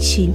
[0.00, 0.32] gente.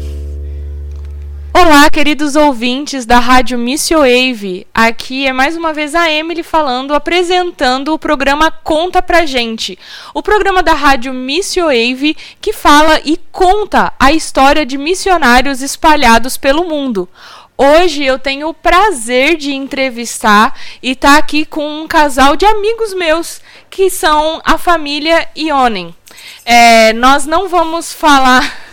[1.51, 4.67] Olá, queridos ouvintes da Rádio Missio Wave.
[4.73, 9.79] Aqui é mais uma vez a Emily falando, apresentando o programa Conta Pra Gente.
[10.13, 16.37] O programa da Rádio Missio Wave que fala e conta a história de missionários espalhados
[16.37, 17.09] pelo mundo.
[17.57, 22.45] Hoje eu tenho o prazer de entrevistar e estar tá aqui com um casal de
[22.45, 25.95] amigos meus, que são a família Ionen.
[26.43, 28.64] É, nós não vamos falar.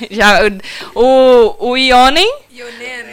[0.10, 0.40] Já,
[0.94, 2.30] o, o Ionen,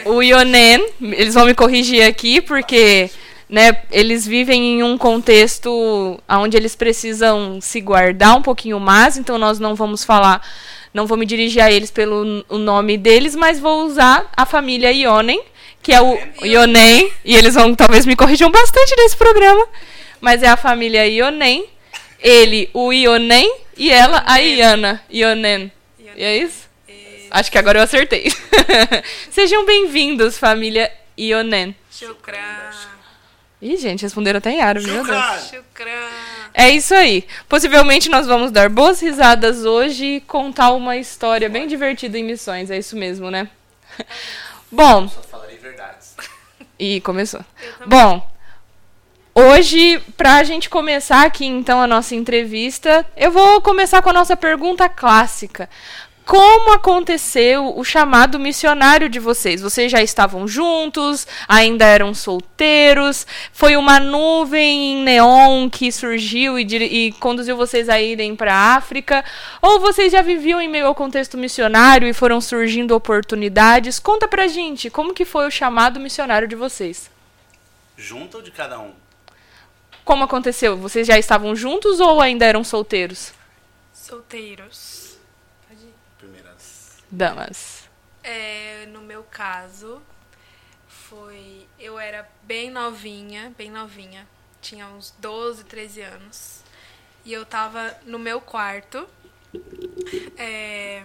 [0.06, 3.10] o Ionen, eles vão me corrigir aqui, porque
[3.50, 9.38] né, eles vivem em um contexto onde eles precisam se guardar um pouquinho mais, então
[9.38, 10.42] nós não vamos falar
[10.94, 14.92] não vou me dirigir a eles pelo o nome deles, mas vou usar a família
[14.92, 15.42] Ionen,
[15.82, 19.66] que é o Ionen, e eles vão talvez me corrijam bastante nesse programa,
[20.20, 21.66] mas é a família Ionen,
[22.20, 25.72] ele o Ionen e ela a Iana, Ionen.
[26.16, 26.70] E é isso?
[27.32, 28.30] Acho que agora eu acertei.
[29.32, 31.74] Sejam bem-vindos, família Ionen.
[31.90, 32.72] Shukran.
[33.62, 35.50] Ih, gente, responderam até em árabe, meu Deus.
[35.50, 36.10] Shukran.
[36.54, 37.26] É isso aí.
[37.48, 42.70] Possivelmente nós vamos dar boas risadas hoje e contar uma história bem divertida em missões.
[42.70, 43.48] É isso mesmo, né?
[44.70, 45.08] Bom.
[45.08, 46.16] Só falarei verdades.
[46.78, 47.46] E começou.
[47.86, 48.28] Bom,
[49.36, 54.36] hoje, pra gente começar aqui então a nossa entrevista, eu vou começar com a nossa
[54.36, 55.70] pergunta clássica
[56.32, 59.62] como aconteceu o chamado missionário de vocês?
[59.62, 61.28] Vocês já estavam juntos?
[61.46, 63.28] Ainda eram solteiros?
[63.52, 68.76] Foi uma nuvem em neon que surgiu e, e conduziu vocês a irem para a
[68.78, 69.26] África?
[69.62, 74.00] Ou vocês já viviam em meio ao contexto missionário e foram surgindo oportunidades?
[74.00, 77.12] Conta pra gente, como que foi o chamado missionário de vocês?
[77.98, 78.94] Junto ou de cada um?
[80.06, 80.78] Como aconteceu?
[80.78, 83.34] Vocês já estavam juntos ou ainda eram solteiros?
[83.92, 84.91] Solteiros
[87.12, 87.90] damas?
[88.24, 90.02] É, no meu caso,
[90.88, 91.68] foi.
[91.80, 94.28] Eu era bem novinha, bem novinha.
[94.62, 96.64] Tinha uns 12, 13 anos.
[97.26, 99.08] E eu tava no meu quarto,
[100.38, 101.04] é,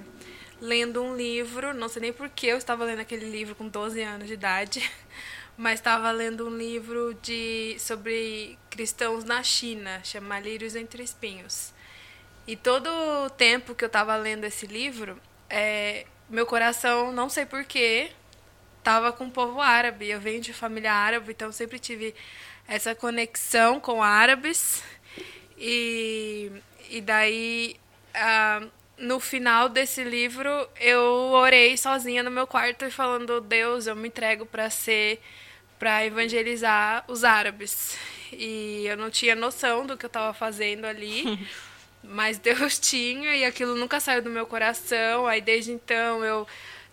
[0.60, 1.74] lendo um livro.
[1.74, 4.90] Não sei nem por que eu estava lendo aquele livro com 12 anos de idade.
[5.56, 11.72] Mas estava lendo um livro de, sobre cristãos na China, chama Lírios Entre Espinhos.
[12.46, 12.88] E todo
[13.24, 15.18] o tempo que eu estava lendo esse livro,
[15.48, 18.10] é, meu coração, não sei porquê,
[18.78, 20.08] estava com o povo árabe.
[20.08, 22.14] Eu venho de família árabe, então sempre tive
[22.68, 24.82] essa conexão com árabes.
[25.58, 26.52] E,
[26.90, 27.76] e daí,
[28.14, 28.62] ah,
[28.98, 31.02] no final desse livro, eu
[31.32, 35.20] orei sozinha no meu quarto falando: Deus, eu me entrego para ser,
[35.78, 37.96] para evangelizar os árabes.
[38.32, 41.46] E eu não tinha noção do que eu estava fazendo ali.
[42.02, 45.26] Mas Deus tinha e aquilo nunca saiu do meu coração.
[45.26, 46.46] Aí desde então eu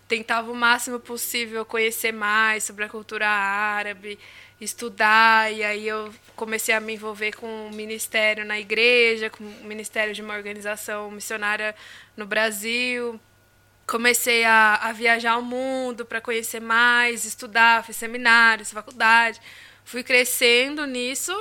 [0.08, 4.18] tentava o máximo possível conhecer mais sobre a cultura árabe,
[4.60, 9.64] estudar, e aí eu comecei a me envolver com o ministério na igreja, com o
[9.64, 11.74] ministério de uma organização missionária
[12.16, 13.18] no Brasil.
[13.86, 19.40] Comecei a, a viajar ao mundo para conhecer mais, estudar, fiz seminários, faculdade
[19.84, 21.32] fui crescendo nisso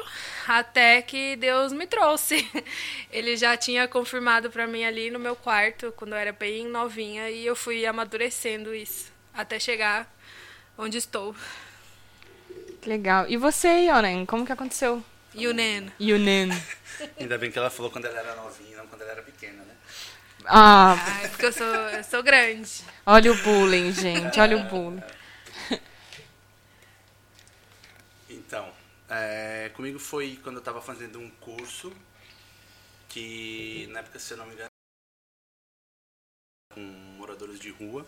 [0.47, 2.47] até que Deus me trouxe.
[3.11, 7.29] Ele já tinha confirmado para mim ali no meu quarto, quando eu era bem novinha,
[7.29, 10.13] e eu fui amadurecendo isso até chegar
[10.77, 11.35] onde estou.
[12.85, 13.25] Legal.
[13.29, 15.03] E você, Yonen, como que aconteceu?
[15.35, 15.91] Yunen.
[15.99, 16.49] Yunen.
[17.19, 19.73] Ainda bem que ela falou quando ela era novinha, não quando ela era pequena, né?
[20.45, 22.83] Ah, ah porque eu sou, eu sou grande.
[23.05, 24.39] Olha o bullying, gente.
[24.39, 25.01] Olha o bullying.
[29.15, 31.93] É, comigo foi quando eu estava fazendo um curso
[33.07, 34.71] que, na época, se eu não me engano,
[36.73, 38.07] com moradores de rua.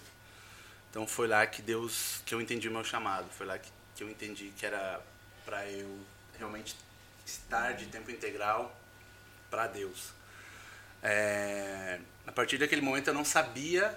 [0.89, 3.29] Então foi lá que Deus, que eu entendi o meu chamado.
[3.29, 4.99] Foi lá que, que eu entendi que era
[5.45, 5.95] para eu
[6.39, 6.75] realmente
[7.23, 8.75] estar de tempo integral
[9.51, 10.11] para Deus.
[11.03, 13.95] É, a partir daquele momento eu não sabia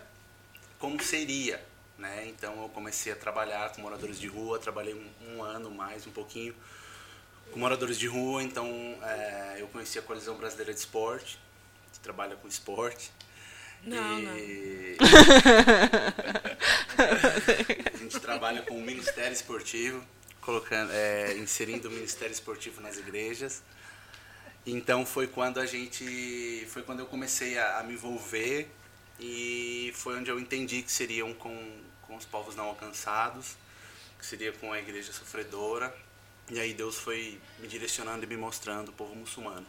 [0.79, 1.65] como seria,
[1.97, 2.27] né?
[2.29, 6.13] Então eu comecei a trabalhar com moradores de rua, trabalhei um, um ano mais, um
[6.13, 6.55] pouquinho
[7.53, 8.67] com moradores de rua, então
[9.03, 11.39] é, eu conheci a Colisão Brasileira de Esporte,
[11.93, 13.13] que trabalha com esporte.
[13.83, 14.23] Não, e...
[14.23, 14.33] não.
[17.95, 20.05] a gente trabalha com o Ministério Esportivo,
[20.41, 23.63] colocando, é, inserindo o Ministério Esportivo nas igrejas.
[24.67, 28.69] Então foi quando a gente, foi quando eu comecei a, a me envolver
[29.19, 33.57] e foi onde eu entendi que seriam com, com os povos não alcançados,
[34.19, 35.95] que seria com a igreja sofredora
[36.51, 39.67] e aí Deus foi me direcionando e me mostrando o povo muçulmano.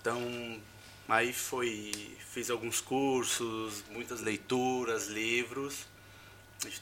[0.00, 0.20] Então,
[1.08, 1.92] Aí foi,
[2.30, 5.86] fiz alguns cursos, muitas leituras, livros.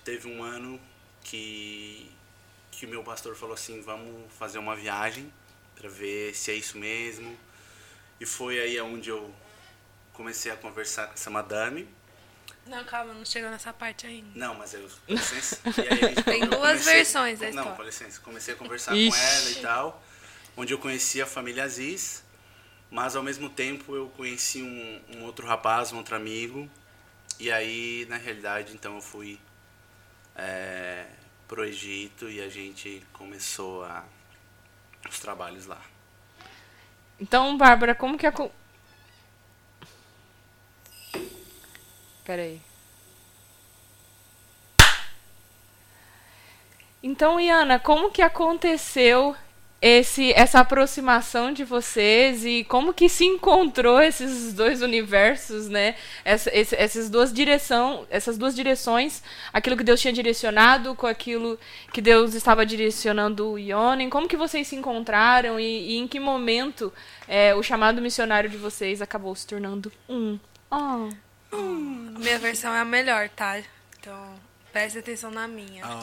[0.05, 0.81] Teve um ano
[1.25, 2.11] que
[2.71, 5.31] que o meu pastor falou assim, vamos fazer uma viagem
[5.75, 7.37] para ver se é isso mesmo.
[8.21, 9.35] E foi aí onde eu
[10.13, 11.89] comecei a conversar com essa madame.
[12.67, 14.29] Não, calma, não chegou nessa parte ainda.
[14.35, 14.89] Não, mas eu.
[15.07, 15.59] Com licença.
[15.77, 18.21] E aí a gente- Tem duas comecei- versões da Não, com licença.
[18.21, 19.11] Comecei a conversar Ixi.
[19.11, 20.03] com ela e tal.
[20.57, 22.23] Onde eu conheci a família Aziz.
[22.91, 26.69] Mas ao mesmo tempo eu conheci um, um outro rapaz, um outro amigo.
[27.39, 29.39] E aí, na realidade, então eu fui
[30.37, 31.07] é,
[31.49, 34.05] pro Egito e a gente começou a,
[35.09, 35.81] os trabalhos lá.
[37.19, 38.33] Então, Bárbara, como que a.
[42.31, 42.61] co- Pera aí.
[47.03, 49.35] Então, Iana, como que aconteceu
[49.83, 55.97] esse, essa aproximação de vocês e como que se encontrou esses dois universos, né?
[56.23, 61.59] Essa, esse- essas duas direção, essas duas direções, aquilo que Deus tinha direcionado com aquilo
[61.95, 64.11] que Deus estava direcionando o Ionen.
[64.11, 66.93] Como que vocês se encontraram e, e em que momento
[67.27, 70.39] é, o chamado missionário de vocês acabou se tornando um?
[70.71, 71.09] Oh.
[71.53, 73.63] Minha versão é a melhor, tá?
[73.99, 74.41] Então,
[74.73, 75.85] preste atenção na minha.
[75.87, 76.01] Ó,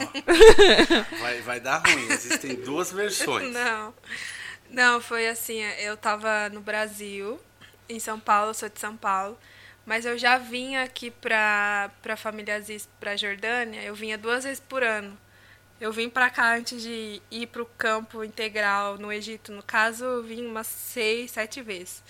[1.20, 3.50] vai, vai dar ruim, existem duas versões.
[3.54, 3.94] Não.
[4.70, 7.40] Não, foi assim, eu tava no Brasil,
[7.88, 9.38] em São Paulo, sou de São Paulo,
[9.86, 14.60] mas eu já vinha aqui pra, pra família Aziz, pra Jordânia, eu vinha duas vezes
[14.60, 15.16] por ano.
[15.80, 19.52] Eu vim pra cá antes de ir pro campo integral no Egito.
[19.52, 22.02] No caso, eu vim umas seis, sete vezes.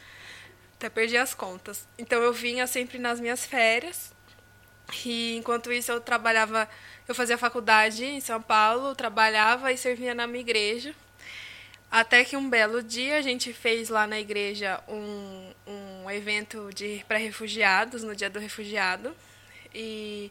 [0.78, 1.88] Até perdi as contas.
[1.98, 4.14] Então eu vinha sempre nas minhas férias.
[5.04, 6.68] E enquanto isso eu trabalhava,
[7.08, 10.94] eu fazia faculdade em São Paulo, trabalhava e servia na minha igreja.
[11.90, 17.04] Até que um belo dia a gente fez lá na igreja um, um evento de
[17.08, 19.12] para refugiados, no dia do refugiado.
[19.74, 20.30] E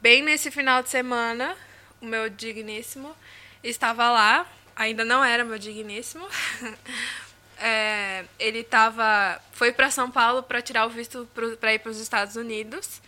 [0.00, 1.56] bem nesse final de semana,
[2.00, 3.12] o meu digníssimo
[3.60, 4.46] estava lá,
[4.76, 6.28] ainda não era meu digníssimo.
[7.60, 11.28] É, ele tava, foi para São Paulo para tirar o visto
[11.60, 13.00] para ir para os Estados Unidos.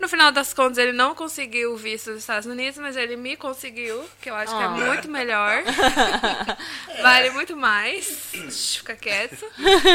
[0.00, 3.36] No final das contas, ele não conseguiu o visto dos Estados Unidos, mas ele me
[3.36, 5.62] conseguiu, que eu acho que é muito melhor.
[7.02, 8.30] vale muito mais.
[8.78, 9.44] Fica quieto.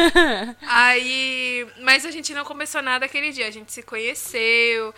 [0.68, 3.48] Aí, mas a gente não começou nada aquele dia.
[3.48, 4.94] A gente se conheceu,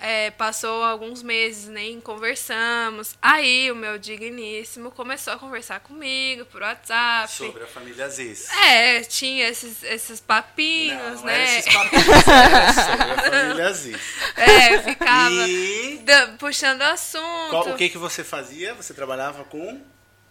[0.00, 3.16] é, passou alguns meses, nem conversamos.
[3.20, 7.32] Aí o meu digníssimo começou a conversar comigo por WhatsApp.
[7.32, 8.48] Sobre a família Aziz.
[8.50, 11.42] É, tinha esses, esses papinhos, Não, né?
[11.42, 13.98] era esses papinhos, era sobre a família Aziz.
[14.38, 16.00] É, ficava E
[16.38, 17.50] puxando assunto.
[17.50, 18.72] qual- o que, que você fazia?
[18.74, 19.80] Você trabalhava com...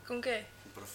[0.08, 0.42] Com o quê?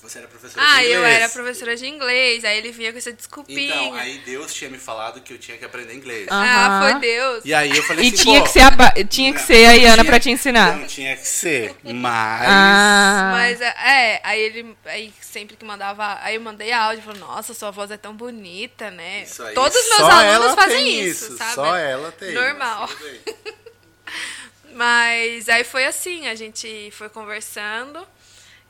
[0.02, 0.94] Você era professora Ah, de inglês.
[0.96, 3.72] eu era professora de inglês, aí ele vinha com essa desculpinha.
[3.76, 6.26] Então, aí Deus tinha me falado que eu tinha que aprender inglês.
[6.28, 6.80] Ah.
[6.86, 7.44] Ah, foi Deus.
[7.44, 9.46] E aí eu falei E assim, tinha pô, que ser a, Ba- tinha que não,
[9.46, 10.76] ser a Iana tinha- pra te ensinar.
[10.76, 12.42] Não tinha que ser, mas...
[12.48, 13.30] Ah.
[13.32, 17.70] Mas é, aí ele aí sempre que mandava, aí eu mandei áudio, falou: "Nossa, sua
[17.70, 21.36] voz é tão bonita, né?" Isso aí, Todos os meus só alunos fazem tem isso,
[21.38, 21.54] sabe?
[21.54, 22.32] Só ela tem.
[22.32, 22.90] Normal.
[24.74, 28.04] mas aí foi assim, a gente foi conversando,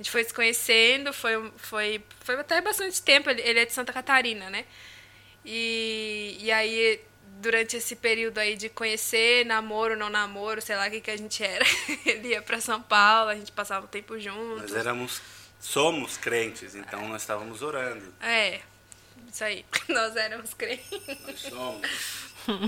[0.02, 3.92] gente foi se conhecendo, foi, foi, foi até bastante tempo, ele, ele é de Santa
[3.92, 4.64] Catarina, né?
[5.44, 7.00] E, e aí,
[7.40, 11.16] durante esse período aí de conhecer, namoro, não namoro, sei lá o que, que a
[11.16, 11.64] gente era,
[12.04, 14.70] ele ia pra São Paulo, a gente passava o tempo juntos.
[14.70, 15.22] Nós éramos...
[15.60, 18.12] Somos crentes, então nós estávamos orando.
[18.20, 18.60] É,
[19.32, 20.90] isso aí, nós éramos crentes.
[21.24, 21.88] Nós somos.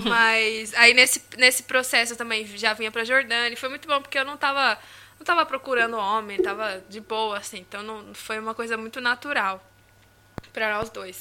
[0.05, 4.01] Mas aí nesse, nesse processo eu também já vinha pra Jordânia e foi muito bom
[4.01, 4.79] porque eu não tava,
[5.19, 7.59] não tava procurando homem, tava de boa, assim.
[7.59, 9.63] Então não, foi uma coisa muito natural
[10.53, 11.19] pra nós dois.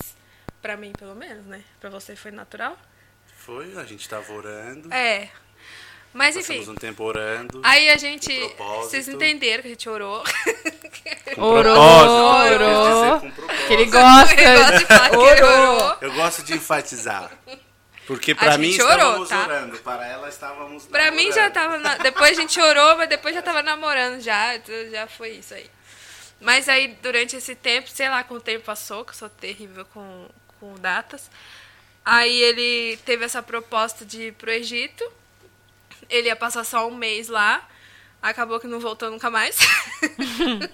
[0.62, 1.62] Pra mim, pelo menos, né?
[1.78, 2.78] Pra você foi natural?
[3.36, 4.92] Foi, a gente estava orando.
[4.92, 5.28] É.
[6.14, 6.58] Mas enfim.
[6.58, 7.60] Passamos um tempo orando.
[7.64, 8.32] Aí a gente.
[8.56, 10.22] Vocês entenderam que a gente orou.
[11.34, 13.18] com Orou, orou.
[13.18, 13.66] dizer com propósito.
[13.66, 14.34] Que ele gosta.
[14.40, 15.96] Eu gosto de falar que ele orou.
[16.00, 17.30] Eu gosto de enfatizar.
[18.06, 19.42] Porque A pra mim gente orou, estávamos tá?
[19.44, 21.52] orando, para ela estávamos Pra mim já namorando.
[21.54, 21.78] tava.
[21.78, 24.54] na- Depois a gente orou, mas depois já tava namorando já.
[24.56, 25.70] então Já foi isso aí.
[26.40, 29.86] Mas aí, durante esse tempo, sei lá como o tempo passou, que eu sou terrível
[29.86, 30.28] com,
[30.60, 31.30] com datas.
[32.04, 35.10] Aí ele teve essa proposta de ir pro Egito.
[36.10, 37.66] Ele ia passar só um mês lá.
[38.20, 39.56] Acabou que não voltou nunca mais.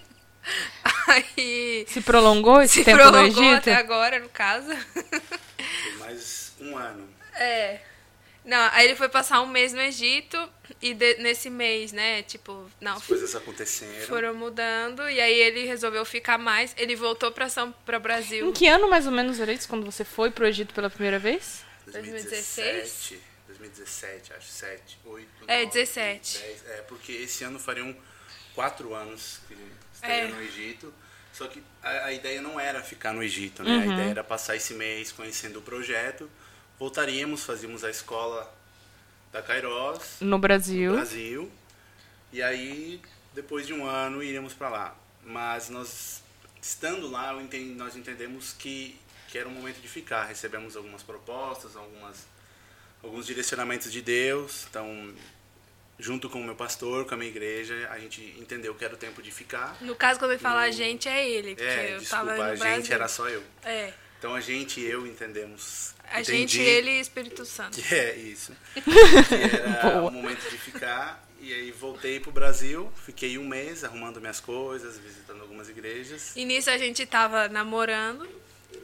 [1.07, 3.59] aí Se prolongou esse se tempo no prolongou Egito?
[3.59, 4.69] até agora, no caso.
[5.99, 7.09] Mais um ano.
[7.41, 7.81] É.
[8.45, 10.37] Não, aí ele foi passar um mês no Egito
[10.81, 14.07] e de- nesse mês, né, tipo, não, As coisas aconteceram.
[14.07, 16.75] foram mudando e aí ele resolveu ficar mais.
[16.79, 18.53] Ele voltou pra São para Em Brasil.
[18.53, 21.65] que ano mais ou menos era isso, quando você foi pro Egito pela primeira vez?
[21.87, 23.15] 2016?
[23.47, 26.39] 2017, acho, 7, 8, É, 9, 17.
[26.39, 26.65] 10.
[26.71, 27.95] É, porque esse ano fariam
[28.55, 29.57] quatro anos que
[29.95, 30.29] estaria É.
[30.29, 30.95] no Egito.
[31.33, 33.71] Só que a, a ideia não era ficar no Egito, né?
[33.71, 33.83] Uhum.
[33.91, 36.29] A ideia era passar esse mês conhecendo o projeto.
[36.81, 38.51] Voltaríamos, fazíamos a escola
[39.31, 40.93] da Kairos, No no Brasil.
[40.95, 41.53] Brasil.
[42.33, 43.03] E aí,
[43.35, 44.97] depois de um ano, iríamos para lá.
[45.23, 46.23] Mas nós,
[46.61, 47.35] estando lá,
[47.77, 50.25] nós entendemos que, que era o momento de ficar.
[50.25, 52.27] Recebemos algumas propostas, algumas,
[53.03, 54.67] alguns direcionamentos de Deus.
[54.71, 55.15] Então,
[55.99, 58.97] junto com o meu pastor, com a minha igreja, a gente entendeu que era o
[58.97, 59.77] tempo de ficar.
[59.83, 62.43] No caso, quando ele fala a gente, é ele, porque É, eu desculpa, tava no
[62.43, 62.95] a gente Brasil.
[62.95, 63.43] era só eu.
[63.65, 65.95] É, Então, a gente e eu entendemos.
[66.11, 67.81] A entendi gente, ele e Espírito Santo.
[67.81, 68.53] que é isso.
[68.75, 70.11] Que era Boa.
[70.11, 71.27] o momento de ficar.
[71.41, 76.37] E aí voltei pro Brasil, fiquei um mês arrumando minhas coisas, visitando algumas igrejas.
[76.37, 78.29] E nisso a gente tava namorando.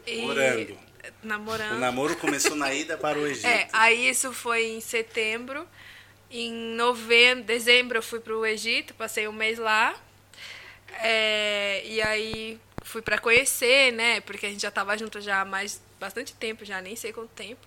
[0.06, 0.22] E...
[0.22, 0.78] Morando.
[1.22, 1.76] Namorando.
[1.76, 3.46] O namoro começou na ida para o Egito.
[3.46, 5.68] É, aí isso foi em setembro.
[6.30, 9.94] Em novembro, dezembro eu fui pro Egito, passei um mês lá.
[11.02, 14.20] É, e aí fui pra conhecer, né?
[14.22, 17.30] Porque a gente já tava junto já há mais bastante tempo, já nem sei quanto
[17.30, 17.66] tempo.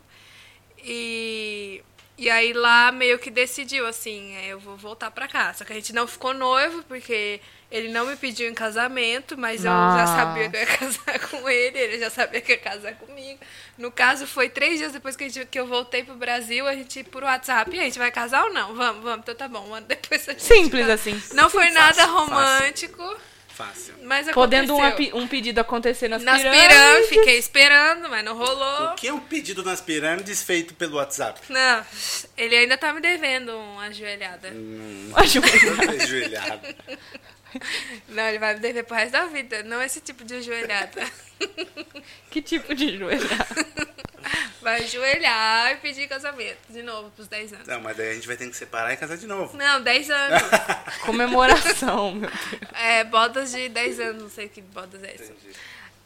[0.77, 1.83] E,
[2.17, 5.53] e aí lá meio que decidiu assim, é, eu vou voltar pra cá.
[5.53, 9.63] Só que a gente não ficou noivo, porque ele não me pediu em casamento, mas
[9.63, 10.15] eu já Nossa.
[10.15, 13.39] sabia que eu ia casar com ele, ele já sabia que ia casar comigo.
[13.77, 16.73] No caso, foi três dias depois que, a gente- que eu voltei pro Brasil, a
[16.73, 18.73] gente por WhatsApp, e a gente vai casar ou não?
[18.73, 19.67] Vamos, vamos, então tá bom.
[19.67, 21.21] Um ano depois a gente Simples assim.
[21.33, 23.28] Não foi nada Fácil, romântico, Fácil.
[24.03, 24.33] Mas aconteceu.
[24.33, 26.67] Podendo um, um pedido acontecer nas, Nas pirâmides.
[26.67, 28.91] pirâmides, fiquei esperando, mas não rolou.
[28.91, 31.41] O que é um pedido nas pirâmides feito pelo WhatsApp?
[31.49, 31.85] Não,
[32.37, 34.53] ele ainda tá me devendo uma ajoelhada.
[35.15, 35.91] Ajoelhado.
[36.03, 36.75] Ajoelhado.
[38.09, 41.01] Não, ele vai me dever pro resto da vida, não esse tipo de ajoelhada.
[42.29, 43.65] que tipo de joelhado?
[44.61, 47.67] Vai ajoelhar e pedir casamento de novo pros 10 anos.
[47.67, 49.55] Não, mas daí a gente vai ter que separar e casar de novo.
[49.57, 50.41] Não, 10 anos.
[51.05, 52.61] Comemoração, meu Deus.
[52.73, 55.31] É, bodas de 10 anos, não sei que bodas é essa.
[55.31, 55.55] Entendi.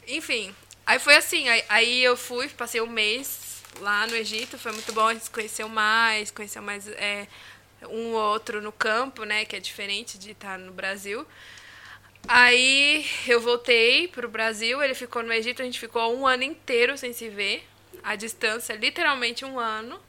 [0.07, 0.53] Enfim,
[0.85, 4.93] aí foi assim, aí, aí eu fui, passei um mês lá no Egito, foi muito
[4.93, 7.27] bom, a gente se conheceu mais, conheceu mais é,
[7.89, 11.25] um ou outro no campo, né, que é diferente de estar no Brasil.
[12.27, 16.97] Aí eu voltei pro Brasil, ele ficou no Egito, a gente ficou um ano inteiro
[16.97, 17.67] sem se ver,
[18.03, 19.99] à distância, literalmente um ano,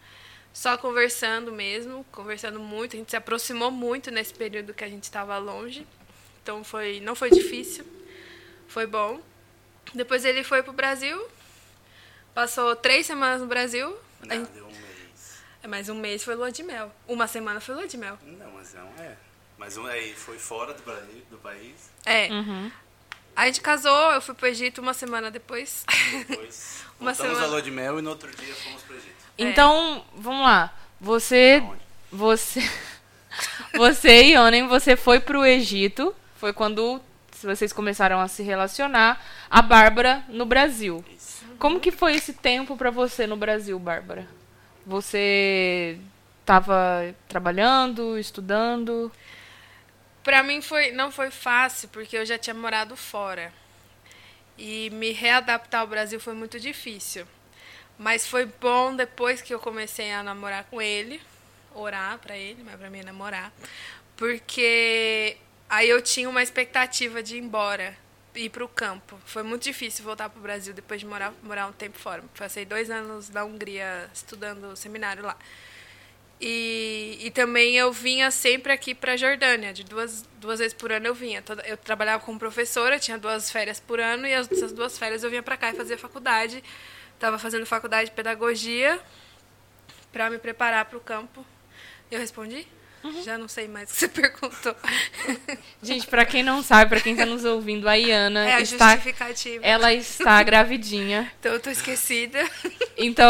[0.52, 5.04] só conversando mesmo, conversando muito, a gente se aproximou muito nesse período que a gente
[5.04, 5.86] estava longe,
[6.42, 7.84] então foi, não foi difícil,
[8.68, 9.20] foi bom.
[9.94, 11.20] Depois ele foi pro Brasil,
[12.34, 15.42] passou três semanas no Brasil, Não, gente- deu um mês.
[15.62, 18.18] é, mais um mês foi lua de mel, uma semana foi lua de mel.
[18.22, 19.16] Não, mas não é.
[19.56, 21.88] Mas um aí foi fora do, Brasil, do país.
[22.04, 22.70] É, Uhum.
[23.36, 25.84] A gente casou, eu fui pro Egito uma semana depois.
[26.28, 27.42] Depois Uma semana.
[27.44, 29.14] à lua de mel e no outro dia fomos pro Egito.
[29.36, 30.72] Então, vamos lá.
[31.00, 31.60] Você.
[31.62, 31.80] Aonde?
[32.12, 32.70] Você.
[33.74, 36.14] Você e Onen, você foi pro Egito.
[36.36, 37.00] Foi quando
[37.42, 39.20] vocês começaram a se relacionar.
[39.50, 41.04] A Bárbara no Brasil.
[41.16, 41.44] Isso.
[41.58, 44.28] Como que foi esse tempo pra você no Brasil, Bárbara?
[44.86, 45.98] Você
[46.46, 49.10] tava trabalhando, estudando?
[50.24, 53.52] Pra mim foi, não foi fácil, porque eu já tinha morado fora.
[54.56, 57.26] E me readaptar ao Brasil foi muito difícil.
[57.98, 61.20] Mas foi bom depois que eu comecei a namorar com ele,
[61.74, 63.52] orar pra ele, mas pra mim é namorar,
[64.16, 65.36] porque
[65.68, 67.96] aí eu tinha uma expectativa de ir embora,
[68.34, 69.20] ir pro campo.
[69.26, 72.24] Foi muito difícil voltar pro Brasil depois de morar, morar um tempo fora.
[72.36, 75.36] Passei dois anos na Hungria estudando seminário lá.
[76.40, 81.06] E, e também eu vinha sempre aqui para Jordânia, de duas, duas vezes por ano
[81.06, 81.42] eu vinha.
[81.64, 85.30] Eu trabalhava como professora, tinha duas férias por ano, e as- essas duas férias eu
[85.30, 86.62] vinha para cá e fazia faculdade.
[87.14, 89.00] Estava fazendo faculdade de pedagogia
[90.12, 91.44] para me preparar para o campo.
[92.10, 92.66] Eu respondi?
[93.22, 94.74] Já não sei mais o que você perguntou.
[95.82, 98.92] Gente, pra quem não sabe, pra quem tá nos ouvindo, a Iana É a está.
[98.92, 99.64] justificativa.
[99.64, 101.30] Ela está gravidinha.
[101.38, 102.42] Então eu tô esquecida.
[102.96, 103.28] Então,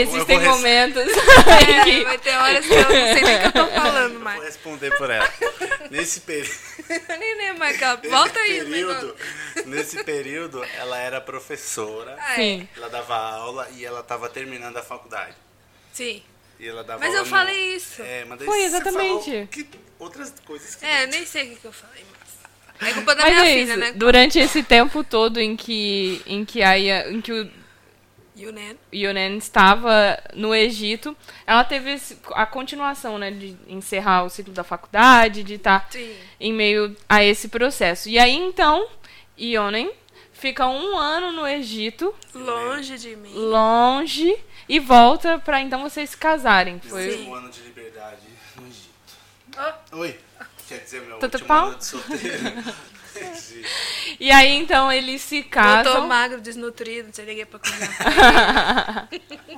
[0.00, 1.12] existem eu vou res- momentos
[1.46, 4.12] É, que vai ter horas que eu não sei nem o que eu tô falando
[4.14, 4.42] Vou mais.
[4.42, 5.32] responder por ela.
[5.90, 6.74] Nesse período.
[7.08, 7.78] Eu nem lembro mais.
[8.10, 9.16] Volta aí, período,
[9.66, 12.36] nesse período, ela era professora, Ah, é.
[12.36, 12.68] Sim.
[12.76, 15.34] ela dava aula e ela estava terminando a faculdade.
[15.92, 16.22] Sim.
[16.60, 18.02] E ela dava Mas aula eu no- falei isso.
[18.02, 19.24] É, mas daí Foi, você exatamente.
[19.24, 20.84] falou que outras coisas que.
[20.84, 22.04] É, eu nem sei o que, eu falei.
[22.82, 23.92] É culpa da Mas minha é filha, né?
[23.94, 26.76] durante esse tempo todo em que em que a
[27.08, 27.50] em que o
[28.36, 28.76] Yunen.
[28.92, 31.16] Yonen estava no Egito.
[31.46, 32.00] Ela teve
[32.32, 36.14] a continuação, né, de encerrar o ciclo da faculdade, de estar Sim.
[36.40, 38.08] em meio a esse processo.
[38.08, 38.88] E aí então,
[39.38, 39.90] Yonen
[40.32, 43.32] fica um ano no Egito, Longe de mim.
[43.34, 44.36] longe,
[44.68, 46.80] e volta para então vocês se casarem.
[46.80, 48.22] Foi último ano de liberdade
[48.56, 48.90] no Egito.
[49.92, 50.18] Oh, Oi.
[50.68, 51.66] Quer dizer, meu Tudo último pau?
[51.68, 52.64] ano de solteiro.
[54.20, 56.06] E aí então eles se eu tô casam.
[56.06, 57.88] magro, desnutrido, não sei ninguém pra comer.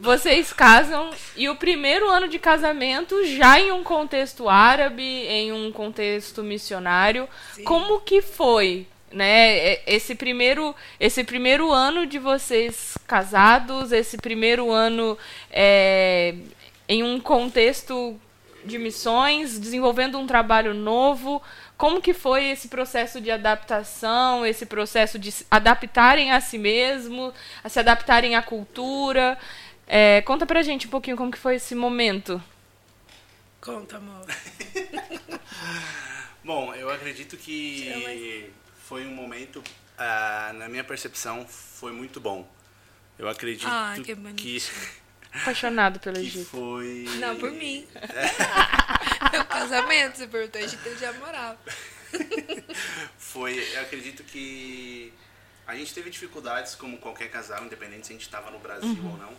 [0.00, 5.70] Vocês casam e o primeiro ano de casamento já em um contexto árabe, em um
[5.72, 7.64] contexto missionário, Sim.
[7.64, 9.74] como que foi, né?
[9.74, 15.16] e- Esse primeiro, esse primeiro ano de vocês casados, esse primeiro ano
[15.50, 16.34] é,
[16.88, 18.18] em um contexto
[18.64, 21.40] de missões, desenvolvendo um trabalho novo.
[21.76, 27.32] Como que foi esse processo de adaptação, esse processo de se adaptarem a si mesmo,
[27.62, 29.36] a se adaptarem à cultura?
[29.86, 32.42] É, conta pra gente um pouquinho como que foi esse momento.
[33.60, 34.26] Conta, amor.
[36.44, 38.52] Bom, eu acredito que
[38.84, 39.62] foi um momento,
[39.96, 42.46] ah, na minha percepção, foi muito bom.
[43.18, 44.62] Eu acredito Ai, que que.
[45.34, 46.46] Apaixonado pelo que Egito.
[46.46, 47.06] foi.
[47.18, 47.86] Não, por mim.
[49.32, 51.58] Meu casamento, você perguntou, a gente já morava.
[53.18, 55.12] Foi, eu acredito que
[55.66, 59.16] a gente teve dificuldades como qualquer casal, independente se a gente estava no Brasil ou
[59.18, 59.34] não.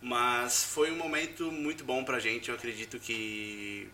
[0.00, 2.50] Mas foi um momento muito bom pra gente.
[2.50, 3.90] Eu acredito que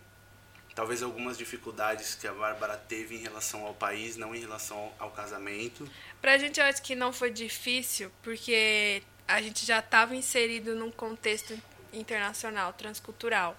[0.75, 5.09] talvez algumas dificuldades que a Bárbara teve em relação ao país, não em relação ao
[5.11, 5.89] casamento.
[6.21, 9.01] Pra gente, eu acho que não foi difícil, porque
[9.33, 11.57] a gente já estava inserido num contexto
[11.93, 13.57] internacional, transcultural.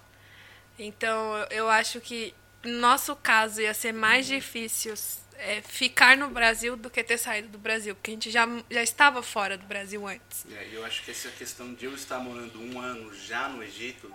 [0.77, 4.93] Então, eu- acho que no nosso caso ia ser mais difícil
[5.35, 8.83] é, ficar no Brasil do que ter saído do Brasil, porque a gente já, já
[8.83, 10.45] estava fora do Brasil antes.
[10.51, 14.13] É, eu acho que essa questão de eu estar morando um ano já no Egito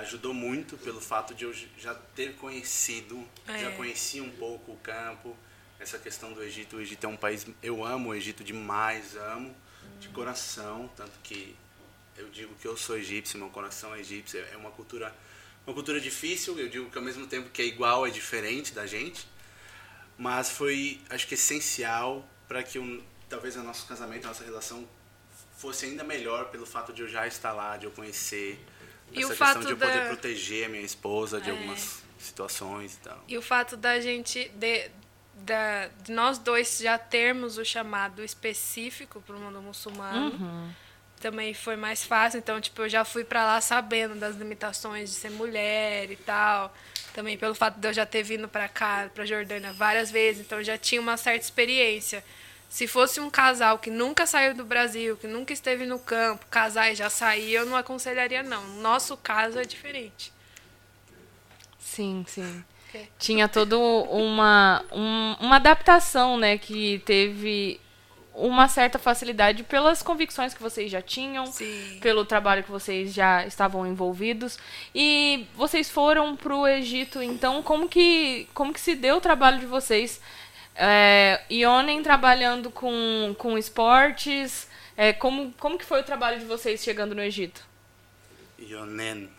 [0.00, 3.58] ajudou muito pelo fato de eu já ter conhecido, É.
[3.58, 5.36] já conheci um pouco o campo,
[5.78, 6.76] essa questão do Egito.
[6.76, 9.54] O Egito é um país, eu amo o Egito demais, amo
[10.00, 11.56] de coração, tanto que
[12.16, 15.14] eu digo que eu sou egípcio, meu coração é egípcio, é uma cultura,
[15.66, 18.86] uma cultura difícil, eu digo que ao mesmo tempo que é igual, é diferente da
[18.86, 19.26] gente,
[20.18, 24.88] mas foi, acho que essencial para que um, talvez o nosso casamento, a nossa relação
[25.58, 28.58] fosse ainda melhor pelo fato de eu já estar lá, de eu conhecer
[29.12, 31.52] E essa o questão fato de eu poder da- proteger a minha esposa de É.
[31.52, 33.24] algumas situações e tal.
[33.28, 34.90] E o fato da gente, de,
[35.44, 40.72] da, de nós dois já termos o chamado específico para o mundo muçulmano,
[41.20, 42.38] também foi mais fácil.
[42.38, 46.74] Então, tipo, eu já fui para lá sabendo das limitações de ser mulher e tal.
[47.12, 50.58] Também pelo fato de eu já ter vindo para cá, para Jordânia várias vezes, então
[50.58, 52.22] eu já tinha uma certa experiência.
[52.68, 56.92] Se fosse um casal que nunca saiu do Brasil, que nunca esteve no campo, casar
[56.92, 58.66] e já sair, eu não aconselharia não.
[58.80, 60.32] Nosso caso é diferente.
[61.78, 62.64] Sim, sim.
[63.18, 66.58] Tinha toda uma, um- uma adaptação, né?
[66.58, 67.80] Que teve
[68.34, 71.98] uma certa facilidade pelas convicções que vocês já tinham, Sim.
[72.02, 74.58] pelo trabalho que vocês já estavam envolvidos.
[74.94, 79.58] E vocês foram para o Egito, então como que, como que se deu o trabalho
[79.58, 80.20] de vocês?
[80.74, 86.84] É, Ionen trabalhando com, com esportes, é, como, como que foi o trabalho de vocês
[86.84, 87.64] chegando no Egito?
[88.58, 89.30] Yonen.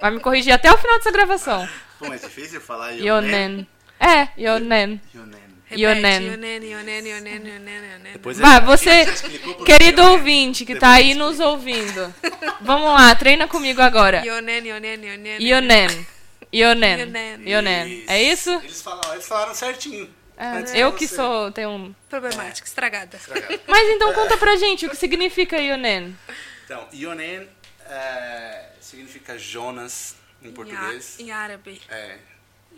[0.00, 1.66] Vai me corrigir até o final dessa gravação.
[1.98, 3.06] Como é difícil falar Yonen?
[3.06, 3.66] Ionen.
[3.98, 5.00] É, Ionen.
[5.14, 5.46] Yonen.
[5.68, 6.22] Repete, Yonen.
[6.22, 8.12] Yonen, Yonen, Yonen, Yonen, Yonen.
[8.12, 9.04] Depois Vai, você,
[9.64, 10.10] querido que Yonen.
[10.10, 12.14] ouvinte que Depois tá aí nos ouvindo.
[12.60, 14.22] Vamos lá, treina comigo agora.
[14.24, 15.40] Yonen, Yonen, Yonen.
[15.40, 16.06] Ionen.
[16.52, 16.98] Ionen.
[17.00, 17.48] Ionen.
[17.48, 18.04] Ionen.
[18.06, 18.50] É isso?
[18.50, 20.08] Eles falaram, eles falaram certinho.
[20.36, 21.94] É, de eu que sou, tenho um...
[22.10, 23.16] Problemática, estragada.
[23.16, 23.58] Estragado.
[23.66, 26.16] Mas então conta pra gente o que significa Ionen.
[26.64, 27.48] Então, Yonen
[27.88, 30.14] é, significa Jonas
[30.48, 31.18] em português.
[31.18, 31.80] Em, árabe.
[31.88, 32.18] É,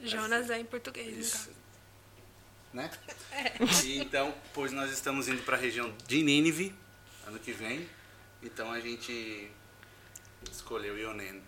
[0.02, 1.50] Jonas é em português, isso.
[2.72, 2.90] Né?
[3.84, 6.74] E então, pois nós estamos indo para a região de Nínive
[7.26, 7.88] ano que vem.
[8.42, 9.50] Então a gente
[10.50, 11.42] escolheu Yonen.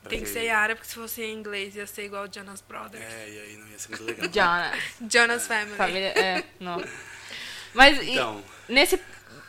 [0.00, 2.60] Pra Tem que ser em árabe, porque se fosse em inglês ia ser igual Jonas
[2.60, 3.02] Brothers.
[3.02, 4.30] É, e aí não ia ser muito legal.
[4.32, 4.84] Jonas.
[5.10, 5.76] Jonas Family.
[5.76, 6.82] Família, é, não.
[7.72, 9.00] Mas e- Então, nesse...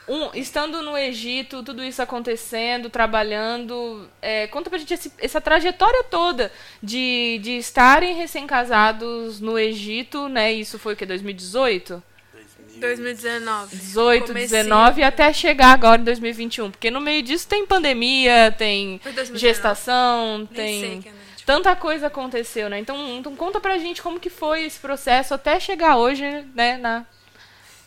[0.08, 6.04] Um, estando no Egito, tudo isso acontecendo, trabalhando, é, conta pra gente esse- essa trajetória
[6.04, 10.52] toda de, de estarem recém-casados no Egito, né?
[10.54, 12.04] Isso foi o que, 2018?
[12.34, 13.76] 2000, 2019.
[13.76, 14.50] 18, Comecinho.
[14.64, 16.70] 19 até chegar agora em 2021.
[16.70, 19.40] Porque no meio disso tem pandemia, tem Foi 2019.
[19.40, 20.80] gestação, Nem tem.
[20.82, 22.78] sei ano a gente Tanta coisa aconteceu, né?
[22.80, 27.06] Então, então conta pra gente como que foi esse processo até chegar hoje, né, na,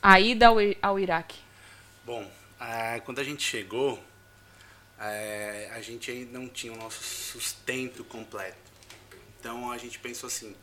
[0.03, 1.37] a ida ao, ao Iraque?
[2.09, 2.27] Bom,
[2.59, 4.03] ah, quando a gente chegou,
[4.99, 8.57] é, a gente ainda não tinha o nosso sustento completo.
[9.39, 10.57] Então a gente pensou assim,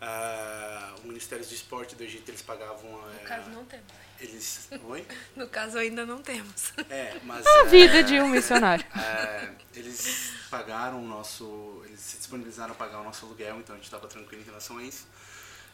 [0.00, 2.90] ah, o Ministério do Esporte do Egito eles pagavam.
[2.90, 3.84] No é, caso, não temos.
[4.18, 5.06] Eles, oi?
[5.36, 6.72] No caso, ainda não temos.
[6.88, 8.86] É, mas A é, vida de um missionário.
[8.96, 13.76] é, eles pagaram o nosso, eles se disponibilizaram a pagar o nosso aluguel, então a
[13.76, 15.06] gente estava tranquilo em relação a isso.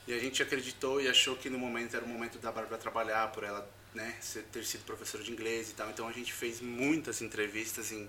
[0.09, 3.31] E a gente acreditou e achou que no momento era o momento da Bárbara trabalhar,
[3.31, 4.17] por ela né,
[4.53, 5.89] ter sido professora de inglês e tal.
[5.91, 8.09] Então a gente fez muitas entrevistas em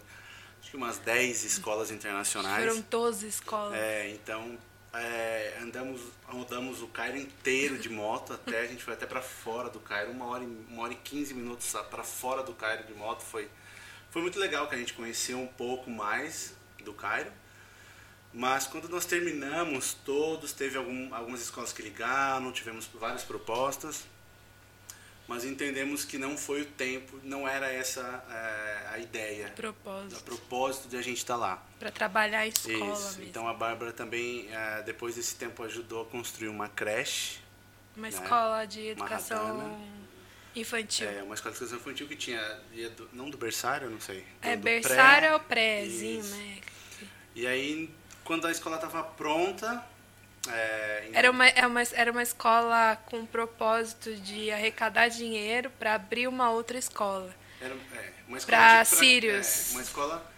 [0.62, 2.66] acho que umas 10 escolas internacionais.
[2.66, 3.76] Foram 12 escolas.
[3.78, 4.58] É, então
[4.94, 9.70] é, andamos, rodamos o Cairo inteiro de moto até, a gente foi até para fora
[9.70, 12.94] do Cairo, uma hora, e- uma hora e 15 minutos para fora do Cairo de
[12.94, 13.22] moto.
[13.22, 13.48] Foi,
[14.10, 17.32] foi muito legal que a gente conheceu um pouco mais do Cairo.
[18.34, 24.04] Mas quando nós terminamos, todos, teve algum, algumas escolas que ligaram, tivemos várias propostas,
[25.28, 30.24] mas entendemos que não foi o tempo, não era essa é, a ideia, o Propósito.
[30.24, 31.64] propósito de a gente estar lá.
[31.80, 33.08] Pra trabalhar em escola Isso.
[33.18, 33.24] mesmo.
[33.24, 37.40] Então a Bárbara também, eh, depois desse tempo, ajudou a construir uma creche,
[37.96, 38.10] Uma né?
[38.10, 39.80] escola de educação Mahatana.
[40.56, 41.08] infantil.
[41.10, 42.42] é, uma escola de educação infantil que tinha,
[42.96, 44.24] do- não do berçário, não sei.
[44.42, 45.34] É, do berçário pré.
[45.34, 46.36] ou prézinho, Isso.
[46.36, 46.58] né?
[47.36, 47.90] E aí,
[48.24, 49.84] quando a escola estava pronta,
[50.50, 55.70] eh, em- Era uma, é uma, era uma escola com o propósito de arrecadar dinheiro
[55.80, 57.34] para abrir uma outra escola.
[57.62, 59.70] era, é, uma escola de- sírios.
[59.70, 60.32] é, uma escola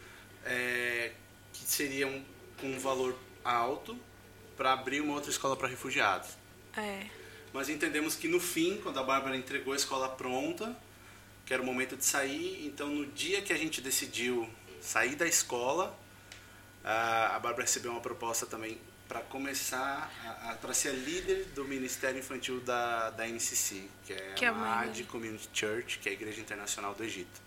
[0.46, 1.12] eh,
[1.54, 2.24] que seria um,
[2.60, 3.98] com um valor alto
[4.56, 6.30] para abrir uma outra escola para refugiados.
[6.76, 7.06] É.
[7.54, 10.76] Mas entendemos que no fim, quando a Bárbara entregou a escola pronta,
[11.46, 14.48] que era o momento de sair, então no dia que a gente decidiu
[14.82, 15.98] sair da escola,
[16.84, 20.12] a a Bárbara recebeu uma proposta também para começar,
[20.62, 24.89] para ser líder do Ministério Infantil da, da MCC, que é Que é a MAD
[24.89, 25.10] igreja.
[25.10, 27.41] Community Church, que é a Igreja Internacional do Egito.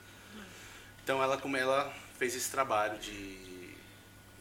[1.03, 3.75] Então ela, como ela fez esse trabalho de,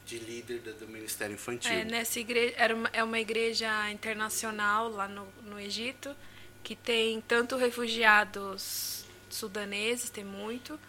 [0.06, 1.72] de líder do, do Ministério Infantil.
[1.72, 6.16] É, nessa igreja, era uma, é uma igreja internacional lá no, no Egito,
[6.64, 10.80] que tem tanto refugiados sudaneses, tem muito,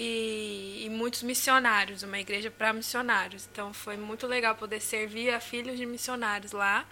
[0.00, 3.48] e, e muitos missionários, uma igreja para missionários.
[3.50, 6.86] Então foi muito legal poder servir a filhos de missionários lá.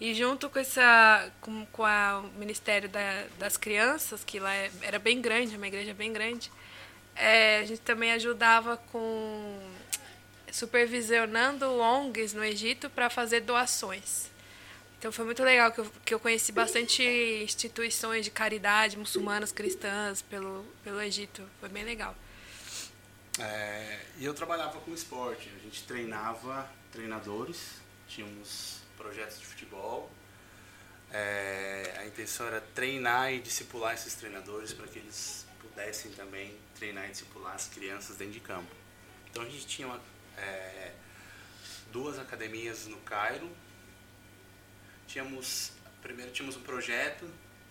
[0.00, 4.70] E junto com essa com, com a- o Ministério da- das Crianças, que lá é-
[4.80, 6.50] era bem grande, uma igreja bem grande,
[7.14, 9.58] é, a gente também ajudava com
[10.50, 14.30] supervisionando ONGs no Egito para fazer doações.
[14.98, 17.02] Então foi muito legal que eu, que eu conheci bastante
[17.44, 21.42] instituições de caridade muçulmanas, cristãs pelo, pelo Egito.
[21.60, 22.16] Foi bem legal.
[23.38, 25.50] É, e eu trabalhava com esporte.
[25.54, 27.74] A gente treinava treinadores,
[28.08, 30.10] tínhamos projetos de futebol.
[31.10, 37.06] É, a intenção era treinar e discipular esses treinadores para que eles pudessem também treinar
[37.06, 38.74] e discipular as crianças dentro de campo.
[39.30, 40.00] Então a gente tinha uma,
[40.36, 40.92] é,
[41.92, 43.50] duas academias no Cairo.
[45.06, 45.72] Tínhamos
[46.02, 47.28] primeiro tínhamos um projeto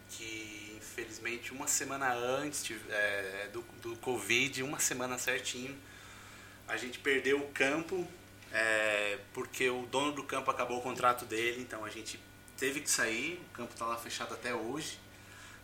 [0.09, 5.77] que infelizmente uma semana antes é, do, do Covid, uma semana certinho,
[6.67, 8.07] a gente perdeu o campo
[8.51, 12.19] é, porque o dono do campo acabou o contrato dele, então a gente
[12.57, 14.99] teve que sair, o campo está lá fechado até hoje.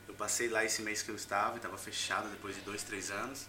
[0.07, 3.47] Eu passei lá esse mês que eu estava, estava fechado depois de dois, três anos.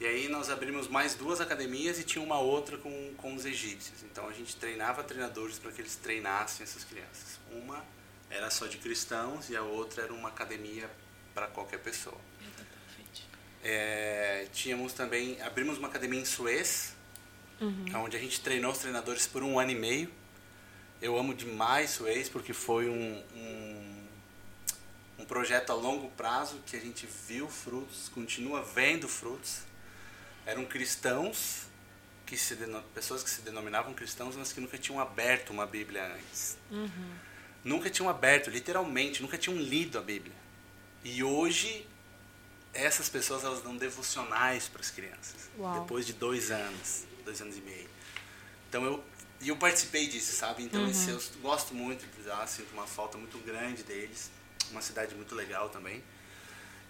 [0.00, 4.02] E aí nós abrimos mais duas academias e tinha uma outra com, com os egípcios.
[4.02, 7.38] Então a gente treinava treinadores para que eles treinassem essas crianças.
[7.52, 7.84] Uma
[8.30, 10.88] era só de cristãos e a outra era uma academia
[11.34, 12.18] para qualquer pessoa.
[13.62, 16.94] É, tínhamos também, abrimos uma academia em Suez,
[17.98, 20.10] onde a gente treinou os treinadores por um ano e meio.
[21.02, 24.06] Eu amo demais Suez porque foi um, um,
[25.18, 29.62] um projeto a longo prazo que a gente viu frutos, continua vendo frutos.
[30.46, 31.66] Eram cristãos,
[32.24, 32.56] que se
[32.94, 36.56] pessoas que se denominavam cristãos, mas que nunca tinham aberto uma Bíblia antes.
[37.62, 40.34] Nunca tinham aberto, literalmente, nunca tinham lido a Bíblia.
[41.04, 41.86] E hoje
[42.72, 45.50] essas pessoas elas dão devocionais para as crianças.
[45.58, 45.80] Uau.
[45.80, 47.88] Depois de dois anos, dois anos e meio.
[48.68, 49.04] Então eu
[49.40, 50.62] e eu participei disso, sabe?
[50.62, 54.30] Então esse, eu gosto muito de lá, sinto uma falta muito grande deles.
[54.70, 56.02] Uma cidade muito legal também.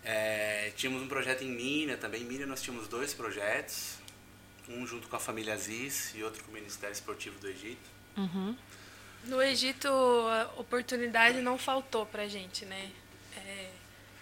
[0.03, 2.23] É, tínhamos um projeto em Minas também.
[2.23, 3.95] Em Minas nós tínhamos dois projetos.
[4.69, 7.89] Um junto com a família Aziz e outro com o Ministério Esportivo do Egito.
[9.25, 12.91] No Egito, a oportunidade não faltou pra gente, né?
[13.37, 13.71] É,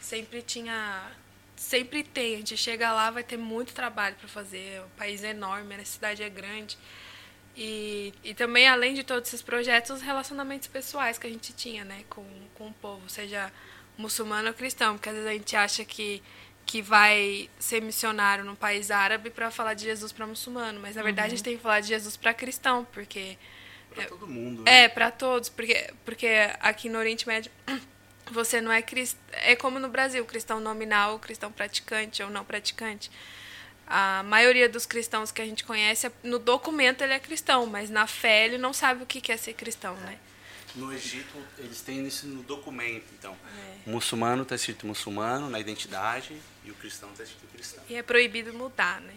[0.00, 1.10] sempre tinha.
[1.56, 2.34] Sempre tem.
[2.34, 4.80] A gente chega lá, vai ter muito trabalho para fazer.
[4.82, 6.76] O país é enorme, a cidade é grande.
[7.56, 11.84] E, e também, além de todos esses projetos, os relacionamentos pessoais que a gente tinha,
[11.84, 12.04] né?
[12.08, 13.08] Com, com o povo.
[13.08, 13.52] Seja
[13.96, 16.22] muçulmano ou cristão, porque às vezes a gente acha que
[16.68, 21.02] que vai ser missionário num país árabe para falar de Jesus para muçulmano, mas na
[21.02, 23.38] verdade a gente tem que falar de Jesus para cristão, porque
[24.06, 24.62] Pra todo mundo.
[24.66, 24.88] é né?
[24.88, 26.28] para todos, porque porque
[26.60, 27.50] aqui no Oriente Médio
[28.30, 33.10] você não é cristão, é como no Brasil, cristão nominal, cristão praticante ou não praticante.
[33.86, 38.06] A maioria dos cristãos que a gente conhece, no documento ele é cristão, mas na
[38.06, 40.18] fé ele não sabe o que é ser cristão, né?
[40.74, 43.06] No Egito, eles têm isso no documento.
[43.18, 43.34] Então,
[43.86, 43.88] É.
[43.88, 47.82] o muçulmano está escrito muçulmano na identidade e o cristão está escrito cristão.
[47.88, 49.14] E é proibido mudar, né?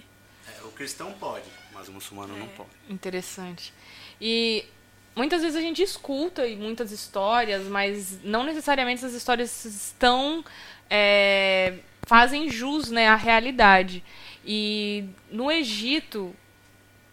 [0.58, 2.40] É, o cristão pode, mas o muçulmano É.
[2.40, 2.70] não pode.
[2.90, 3.74] Interessante.
[4.22, 4.64] E
[5.16, 10.46] muitas vezes a gente escuta e muitas histórias, mas não necessariamente essas histórias estão
[10.90, 14.04] é, fazem jus né, à realidade.
[14.46, 16.36] E no Egito,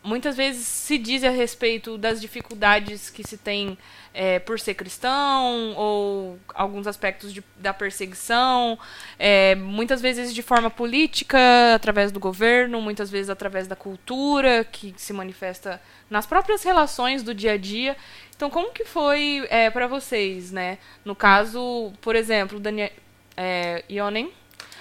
[0.09, 3.77] muitas vezes se diz a respeito das dificuldades que se tem
[4.15, 8.77] é, por ser cristão ou alguns aspectos de- da perseguição,
[9.19, 11.39] é, muitas vezes de forma política,
[11.75, 17.33] através do governo, muitas vezes através da cultura que se manifesta nas próprias relações do
[17.35, 17.97] dia a dia.
[18.35, 20.79] Então, como que foi é, para vocês, né?
[21.05, 22.91] No caso, por exemplo, Daniel,
[23.37, 24.33] é, Ionen,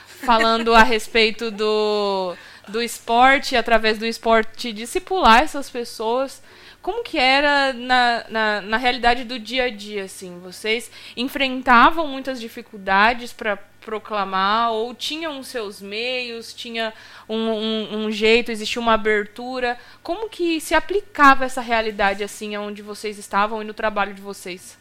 [0.07, 2.35] falando a respeito do,
[2.67, 6.41] do esporte, através do esporte, discipular essas pessoas.
[6.81, 10.39] Como que era na, na, na realidade do dia a dia, assim?
[10.39, 16.93] Vocês enfrentavam muitas dificuldades para proclamar ou tinham os seus meios, tinha
[17.27, 19.79] um, um, um jeito, existia uma abertura?
[20.03, 24.77] Como que se aplicava essa realidade, assim, onde vocês estavam e no trabalho de vocês?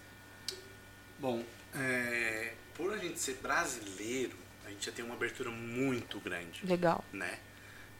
[1.19, 1.43] Bom,
[1.75, 7.05] é, por a gente ser brasileiro, a gente já tem uma abertura muito grande, Legal.
[7.13, 7.39] né?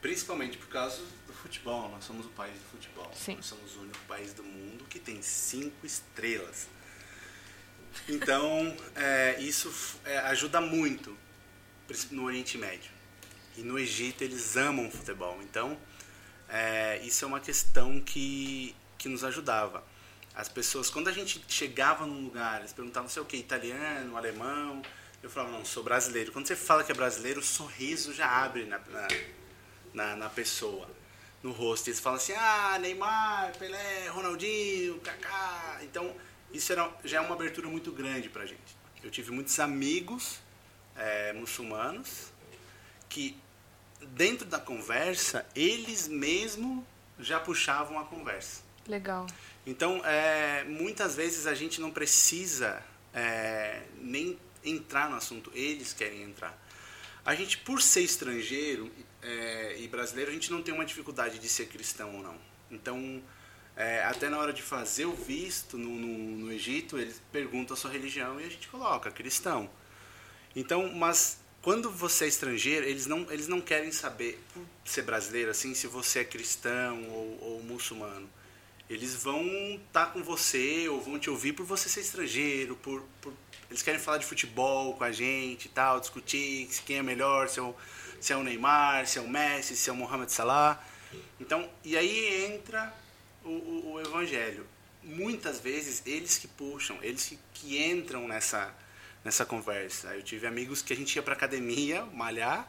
[0.07, 1.89] Principalmente por causa do futebol.
[1.91, 3.11] Nós somos o país do futebol.
[3.13, 3.35] Sim.
[3.35, 6.69] Nós somos o único país do mundo que tem cinco estrelas.
[8.09, 11.19] Então, é, isso é, ajuda muito
[12.13, 12.93] no Oriente Médio.
[13.57, 15.41] E no Egito eles amam futebol.
[15.43, 15.77] Então,
[16.49, 19.85] é, isso é uma questão que, que nos ajudava.
[20.37, 24.83] As pessoas, quando a gente chegava num lugar, eles perguntavam, sei o que, italiano, alemão.
[25.21, 26.31] Eu falava, não, sou brasileiro.
[26.31, 29.09] Quando você fala que é brasileiro, o sorriso já abre na, na,
[29.97, 30.89] na, na pessoa,
[31.43, 31.89] no rosto.
[31.89, 35.81] Eles falam assim, ah, Neymar, Pelé, Ronaldinho, Kaká.
[35.83, 36.15] Então,
[36.53, 38.77] isso era, já é uma abertura muito grande pra gente.
[39.03, 40.39] Eu tive muitos amigos
[40.95, 42.33] é, muçulmanos
[43.09, 43.37] que,
[44.09, 46.85] dentro da conversa, eles mesmos
[47.19, 48.63] já puxavam a conversa.
[48.87, 49.27] Legal.
[49.67, 52.83] Então, é, muitas vezes a gente não precisa
[53.15, 56.66] é, nem entrar no assunto, eles querem entrar.
[57.27, 61.49] A gente, por ser estrangeiro é, e brasileiro, a gente não tem uma dificuldade de
[61.49, 62.39] ser cristão ou não.
[62.71, 63.21] Então,
[63.77, 67.77] é, até na hora de fazer o visto no, no, no Egito, eles perguntam a
[67.77, 69.69] sua religião e a gente coloca cristão.
[70.55, 75.51] Então, mas quando você é estrangeiro, eles não, eles não querem saber, por ser brasileiro,
[75.51, 78.31] assim, se você é cristão ou, ou muçulmano.
[78.89, 79.45] Eles vão
[79.85, 83.33] estar com você ou vão te ouvir por você ser estrangeiro, por, por-
[83.71, 87.59] eles querem falar de futebol com a gente e tal, discutir quem é melhor, se
[87.59, 87.75] é o,
[88.21, 90.83] se é o Neymar, se é o Messi, se é o Mohamed Salah.
[91.41, 92.93] Então, e aí entra
[93.45, 94.67] o, o, o evangelho.
[95.03, 98.75] Muitas vezes eles que puxam, eles que, que entram nessa,
[99.25, 100.15] nessa conversa.
[100.15, 102.67] Eu tive amigos que a gente ia pra academia malhar,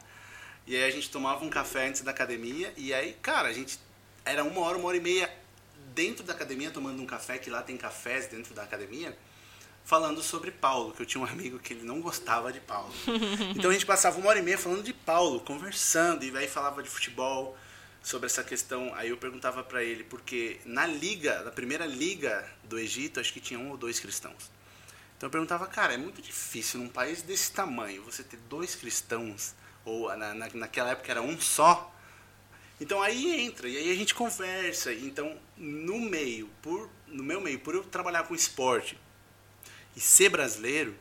[0.66, 3.78] e aí a gente tomava um café antes da academia, e aí, cara, a gente
[4.24, 5.32] era uma hora, uma hora e meia
[5.94, 9.16] dentro da academia tomando um café, que lá tem cafés dentro da academia,
[9.88, 12.92] falando sobre Paulo, que eu tinha um amigo que ele não gostava de Paulo.
[13.56, 16.82] Então a gente passava uma hora e meia falando de Paulo, conversando, e aí falava
[16.82, 17.56] de futebol,
[18.02, 18.92] sobre essa questão.
[18.94, 23.40] Aí eu perguntava para ele, porque na liga, na primeira liga do Egito, acho que
[23.40, 24.50] tinha um ou dois cristãos.
[25.16, 29.54] Então eu perguntava, cara, é muito difícil num país desse tamanho você ter dois cristãos,
[29.86, 31.90] ou na, na, naquela época era um só.
[32.78, 34.92] Então aí entra, e aí a gente conversa.
[34.92, 38.98] Então, no meio, por, no meu meio, por eu trabalhar com esporte
[39.96, 40.94] e ser brasileiro,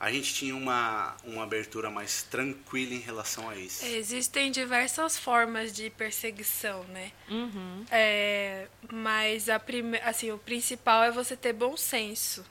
[0.00, 3.84] a gente tinha uma, uma abertura mais tranquila em relação a isso.
[3.84, 7.10] Existem diversas formas de perseguição, né?
[7.28, 7.84] Uhum.
[7.90, 9.98] É, mas a prime...
[9.98, 12.44] assim, o principal é você ter bom senso.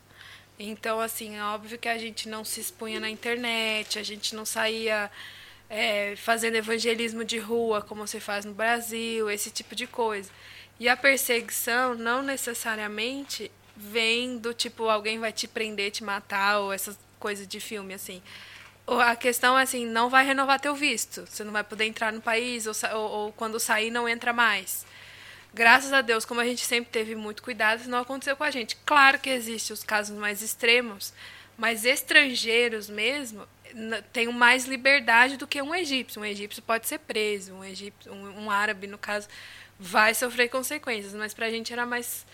[0.59, 4.43] Então, assim, é óbvio que a gente não se expunha na internet, a gente não
[4.43, 5.09] saía
[5.69, 10.29] é, fazendo evangelismo de rua como se faz no Brasil, esse tipo de coisa.
[10.79, 16.73] E a perseguição não necessariamente vem do tipo alguém vai te prender, te matar ou
[16.73, 18.21] essas coisas de filme assim.
[18.87, 21.25] A questão é assim, não vai renovar teu visto.
[21.27, 24.85] Você não vai poder entrar no país ou, ou- ou quando sair não entra mais.
[25.53, 28.51] Graças a Deus, como a gente sempre teve muito cuidado, isso não aconteceu com a
[28.51, 28.77] gente.
[28.85, 31.13] Claro que existem os casos mais extremos,
[31.57, 33.47] Mas estrangeiros mesmo
[34.13, 36.21] têm mais liberdade do que um egípcio.
[36.21, 39.27] Um egípcio pode ser preso, um, egípcio, um, um árabe, no caso,
[39.79, 41.13] vai sofrer consequências.
[41.13, 42.25] Mas para a gente era mais.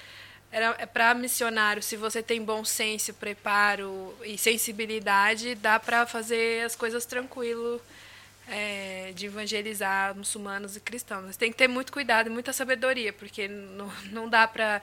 [0.53, 6.63] Era, é para missionário, se você tem bom senso, preparo e sensibilidade, dá para fazer
[6.63, 7.81] as coisas tranquilo
[8.47, 11.35] é, de evangelizar muçulmanos e cristãos.
[11.37, 14.79] Tem que ter muito cuidado e muita sabedoria, porque não, não dá para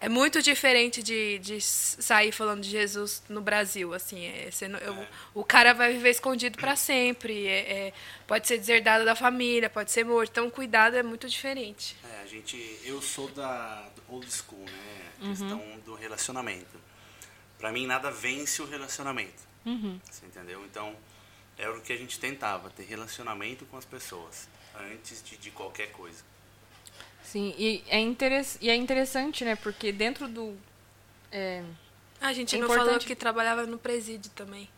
[0.00, 5.06] é muito diferente de, de sair falando de Jesus no Brasil, assim, é, você eu-
[5.34, 7.92] o cara vai viver escondido para sempre, é- é,
[8.26, 11.96] pode ser deserdado da família, pode ser morto, então cuidado é muito diferente.
[12.12, 15.02] É, a gente, eu sou da old school, né?
[15.22, 16.78] A questão do relacionamento.
[17.58, 19.42] Pra mim nada vence o relacionamento.
[20.10, 20.62] Você entendeu?
[20.66, 20.94] Então,
[21.56, 24.46] era o que a gente tentava, ter relacionamento com as pessoas
[24.92, 26.22] antes de, de qualquer coisa.
[27.26, 29.56] Sim, e é, interess e é interessante, né?
[29.56, 30.56] Porque dentro do.
[31.32, 31.62] é,
[32.20, 34.68] A gente É não falou importante- que trabalhava no presídio também.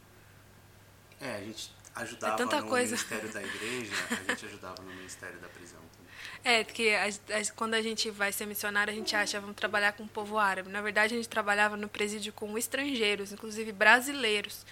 [1.21, 2.97] É, a gente ajudava É tanta no coisa.
[2.97, 6.13] ministério da igreja, a gente ajudava no ministério da prisão também.
[6.45, 9.93] É, porque a- a- quando a gente vai ser missionário, a gente acha vamos trabalhar
[9.93, 10.71] com o povo árabe.
[10.71, 14.65] Na verdade, a gente trabalhava no presídio com estrangeiros, inclusive brasileiros,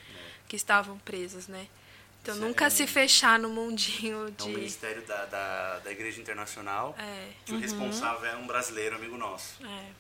[0.49, 1.67] que estavam presos, né?
[2.27, 4.49] Então, Isso é nunca um- se fechar no mundinho É o de...
[4.49, 9.65] ministério da, da, da igreja internacional, É, que o responsável é um brasileiro amigo nosso.
[9.65, 9.91] é.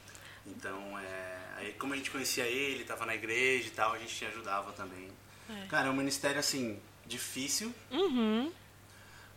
[0.44, 4.24] Então, é, aí como a gente conhecia ele, estava na igreja e tal, a gente
[4.24, 5.08] ajudava também.
[5.48, 5.66] É.
[5.68, 8.52] Cara, é um ministério, assim, difícil, Uhum.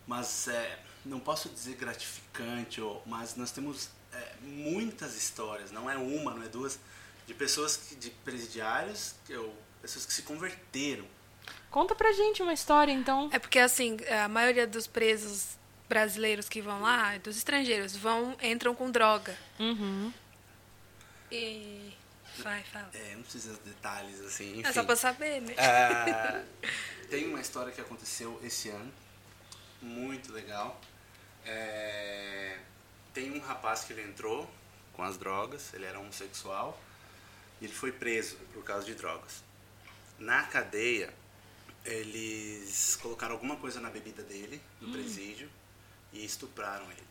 [0.06, 5.96] mas é, não posso dizer gratificante, ou, mas nós temos é, muitas histórias, não é
[5.96, 6.78] uma, não é duas,
[7.26, 9.32] de pessoas, que, de presidiários, que
[9.80, 11.04] pessoas que se converteram.
[11.70, 13.28] Conta pra gente uma história, então.
[13.32, 15.58] É porque, assim, a maioria dos presos
[15.88, 19.36] brasileiros que vão lá, dos estrangeiros, vão entram com droga.
[19.58, 20.12] Uhum.
[21.30, 21.92] E...
[22.38, 22.90] Vai, fala.
[22.94, 24.68] É, não precisa de detalhes, assim, enfim.
[24.68, 25.54] É só pra saber, né?
[25.58, 26.42] Ah,
[27.10, 28.92] tem uma história que aconteceu esse ano,
[29.82, 30.80] muito legal.
[31.44, 32.58] É,
[33.12, 34.48] tem um rapaz que ele entrou
[34.94, 36.80] com as drogas, ele era homossexual,
[37.60, 39.42] e ele foi preso por causa de drogas.
[40.18, 41.12] Na cadeia,
[41.84, 45.50] eles colocaram alguma coisa na bebida dele, no presídio,
[46.12, 47.08] e estupraram ele.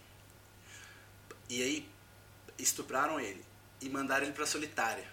[1.49, 1.89] E aí,
[2.57, 3.43] estupraram ele
[3.81, 5.07] e mandaram ele para solitária.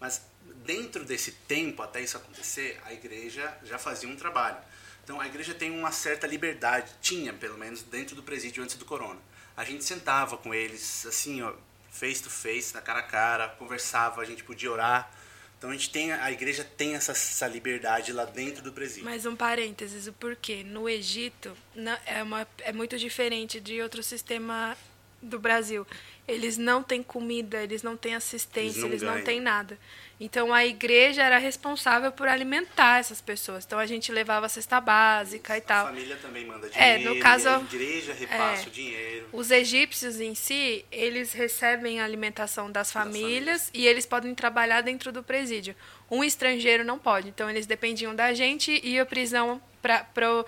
[0.00, 0.22] Mas
[0.64, 4.58] dentro desse tempo, até isso acontecer, a igreja já fazia um trabalho.
[5.02, 8.84] Então a igreja tem uma certa liberdade, tinha pelo menos dentro do presídio antes do
[8.84, 9.20] corona.
[9.56, 11.54] A gente sentava com eles, assim, ó,
[11.90, 15.10] face to face, na cara a cara, conversava, a gente podia orar.
[15.58, 19.04] Então a gente tem, a igreja tem essa, essa liberdade lá dentro do presídio.
[19.04, 20.62] Mais um parênteses, o porquê.
[20.62, 24.76] No Egito na- é, uma, é muito diferente de outro sistema
[25.22, 25.86] do Brasil.
[26.28, 29.78] Eles não têm comida, eles não têm assistência, Eles não eles não têm nada.
[30.18, 33.64] Então a igreja era responsável por alimentar essas pessoas.
[33.64, 35.86] Então a gente levava cesta básica e A tal.
[35.86, 38.66] família também manda É, dinheiro, no caso- e a igreja repassa é.
[38.66, 39.28] o dinheiro.
[39.32, 45.12] Os egípcios em si, eles recebem a alimentação das famílias e eles podem trabalhar dentro
[45.12, 45.76] do presídio.
[46.10, 47.28] Um estrangeiro não pode.
[47.28, 50.44] Então eles dependiam da gente e a prisão para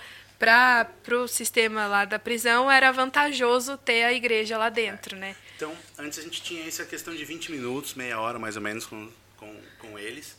[1.02, 5.34] pro, o sistema lá da prisão era vantajoso ter a igreja lá dentro, né?
[5.56, 8.86] Então, antes a gente tinha essa questão de 20 minutos, meia hora mais ou menos
[8.86, 10.36] com, com, com eles.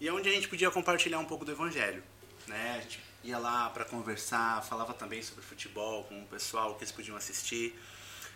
[0.00, 2.02] E é onde a gente podia compartilhar um pouco do evangelho.
[2.46, 2.76] Né?
[2.78, 6.92] A gente ia lá para conversar, falava também sobre futebol com o pessoal que eles
[6.92, 7.74] podiam assistir.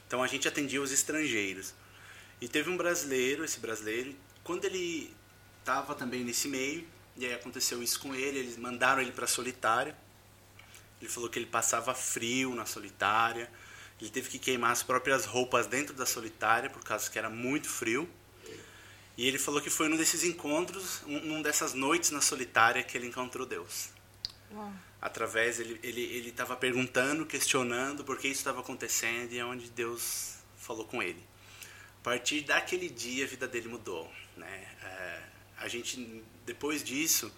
[0.07, 1.75] Então a gente atendia os estrangeiros.
[2.41, 5.15] E teve um brasileiro, esse brasileiro, quando ele
[5.61, 9.95] estava também nesse meio, e aí aconteceu isso com ele, eles mandaram ele para solitária.
[11.01, 13.51] Ele falou que ele passava frio na solitária.
[14.01, 17.69] Ele teve que queimar as próprias roupas dentro da solitária, por causa que era muito
[17.69, 18.09] frio.
[19.17, 22.97] E ele falou que foi num desses encontros, um, num dessas noites na solitária, que
[22.97, 23.91] ele encontrou Deus.
[25.01, 29.69] Através, ele ele ele estava perguntando, questionando por que isso estava acontecendo e é onde
[29.71, 31.23] Deus falou com ele.
[32.01, 34.11] A partir daquele dia, a vida dele mudou.
[34.37, 34.69] Né?
[34.83, 35.23] É,
[35.59, 37.33] a gente, depois disso,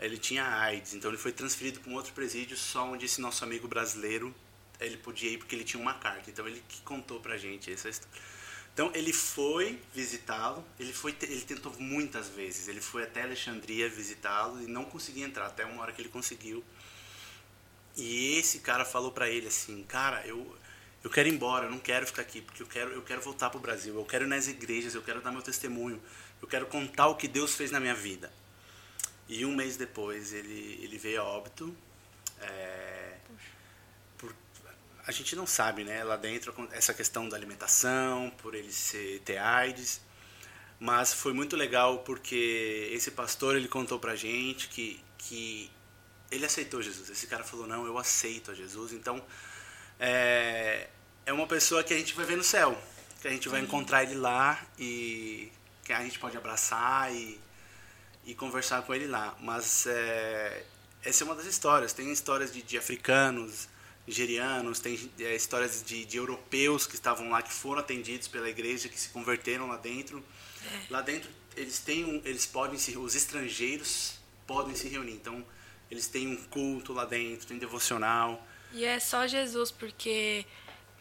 [0.00, 3.44] ele tinha AIDS, então ele foi transferido para um outro presídio, só onde esse nosso
[3.44, 4.34] amigo brasileiro
[4.80, 6.30] ele podia ir porque ele tinha uma carta.
[6.30, 8.18] Então ele que contou pra gente essa história.
[8.72, 14.62] Então ele foi visitá-lo, ele foi ele tentou muitas vezes, ele foi até Alexandria visitá-lo
[14.62, 16.64] e não conseguia entrar até uma hora que ele conseguiu.
[17.94, 20.56] E esse cara falou pra ele assim, cara, eu
[21.04, 23.50] eu quero ir embora, eu não quero ficar aqui, porque eu quero eu quero voltar
[23.50, 26.00] pro Brasil, eu quero ir nas igrejas, eu quero dar meu testemunho,
[26.40, 28.32] eu quero contar o que Deus fez na minha vida.
[29.30, 31.74] E um mês depois ele ele veio a óbito.
[32.40, 33.14] É,
[34.18, 34.34] por,
[35.06, 36.02] a gente não sabe, né?
[36.02, 40.00] Lá dentro essa questão da alimentação, por ele ser ter AIDS,
[40.80, 45.70] Mas foi muito legal porque esse pastor ele contou pra gente que, que
[46.30, 47.08] ele aceitou Jesus.
[47.08, 48.92] Esse cara falou: Não, eu aceito a Jesus.
[48.92, 49.24] Então,
[50.00, 50.88] é,
[51.24, 52.76] é uma pessoa que a gente vai ver no céu.
[53.20, 55.52] Que a gente vai encontrar ele lá e
[55.84, 57.38] que a gente pode abraçar e,
[58.24, 59.36] e conversar com ele lá.
[59.40, 60.64] Mas é,
[61.04, 61.92] essa é uma das histórias.
[61.92, 63.68] Tem histórias de, de africanos,
[64.06, 68.88] nigerianos, tem é, histórias de, de europeus que estavam lá, que foram atendidos pela igreja,
[68.88, 70.22] que se converteram lá dentro.
[70.90, 74.14] Lá dentro eles têm um, eles podem se os estrangeiros
[74.46, 75.12] podem se reunir.
[75.12, 75.44] Então
[75.90, 78.46] eles têm um culto lá dentro, tem devocional.
[78.72, 80.46] E é só Jesus, porque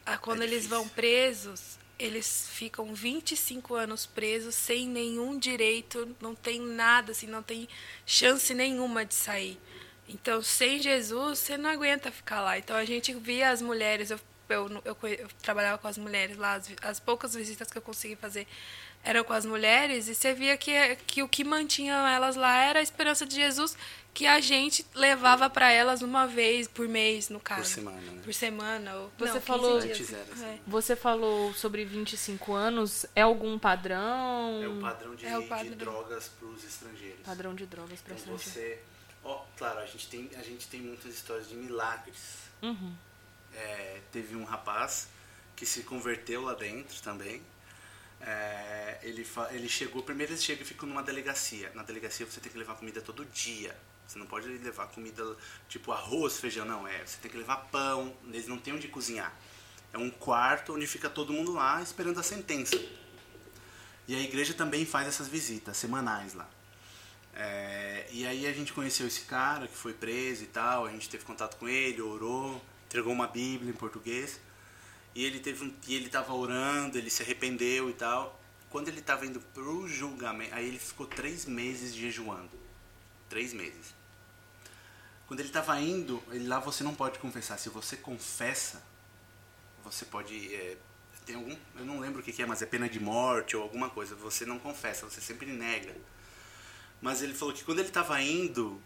[0.06, 6.34] ah, quando É eles vão presos, eles ficam 25 anos presos sem nenhum direito, não
[6.34, 7.68] tem nada, assim, não tem
[8.06, 9.60] chance nenhuma de sair.
[10.08, 12.58] Então, sem Jesus, você não aguenta ficar lá.
[12.58, 16.54] Então, a gente via as mulheres, eu, eu, eu, eu trabalhava com as mulheres lá,
[16.54, 18.48] as, as poucas visitas que eu consegui fazer
[19.04, 20.72] eram com as mulheres, e você via que,
[21.08, 23.78] que o que mantinha elas lá era a esperança de Jesus,
[24.20, 27.64] que a gente levava para elas uma vez por mês, no caso.
[27.64, 28.22] semana, né?
[28.22, 28.94] Por semana.
[28.96, 29.98] Ou, Você não, 15 falou- dias.
[29.98, 30.44] Antes era assim.
[30.46, 30.60] É.
[30.68, 33.06] Você falou sobre 25 anos.
[33.16, 34.62] É algum padrão?
[34.62, 35.78] É o padrão de, É o de padrão.
[35.78, 37.22] drogas para os estrangeiros.
[37.26, 38.78] Padrão de drogas para Então estrangeiro.
[38.78, 38.84] você,
[39.24, 42.18] ó, claro, a gente tem a gente tem muitas histórias de milagres.
[42.62, 42.94] Uhum.
[43.56, 45.08] É, teve um rapaz
[45.56, 47.42] que se converteu lá dentro também.
[48.20, 51.72] É, ele, ele chegou, primeiro ele chega e fica numa delegacia.
[51.74, 53.74] Na delegacia você tem que levar comida todo dia.
[54.10, 55.24] Você não pode levar comida
[55.68, 56.88] tipo arroz, feijão, não.
[56.88, 58.12] É, você tem que levar pão.
[58.26, 59.32] Eles não têm onde cozinhar.
[59.94, 62.76] É um quarto onde fica todo mundo lá esperando a sentença.
[64.08, 66.50] E a igreja também faz essas visitas semanais lá.
[67.36, 71.08] É, e aí a gente conheceu esse cara que foi preso e tal, a gente
[71.08, 74.40] teve contato com ele, orou, entregou uma Bíblia em português.
[75.14, 78.42] E ele teve um, e ele estava orando, ele se arrependeu e tal.
[78.72, 82.50] Quando ele estava indo pro julgamento, aí ele ficou três meses jejuando,
[83.30, 83.99] três meses.
[85.30, 87.60] Quando ele estava indo, ele, lá você não pode confessar.
[87.60, 88.82] Se você confessa,
[89.84, 90.76] você pode é,
[91.24, 93.62] tem algum, eu não lembro o que, que é, mas é pena de morte ou
[93.62, 94.16] alguma coisa.
[94.16, 95.96] Você não confessa, você sempre nega.
[97.00, 98.82] Mas ele falou que quando ele estava indo,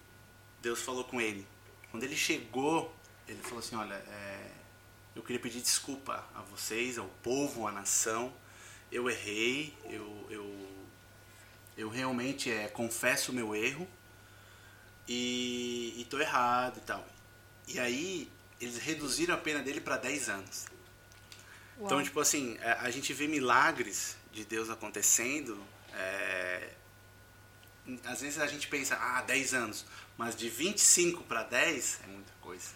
[0.61, 1.47] Deus falou com ele.
[1.89, 2.93] Quando ele chegou,
[3.25, 4.51] ele falou assim: Olha, é,
[5.15, 8.33] eu queria pedir desculpa a vocês, ao povo, à nação.
[8.91, 10.69] Eu errei, eu, eu,
[11.77, 13.87] eu realmente é, confesso o meu erro
[15.08, 17.06] e estou errado e tal.
[17.68, 18.30] E aí,
[18.60, 20.66] eles reduziram a pena dele para 10 anos.
[21.80, 25.62] Então, tipo assim, a, a gente vê milagres de Deus acontecendo.
[25.93, 26.70] é,
[28.06, 29.86] às vezes a gente pensa, ah, 10 anos.
[30.18, 32.70] Mas de 25 para 10 é muita coisa.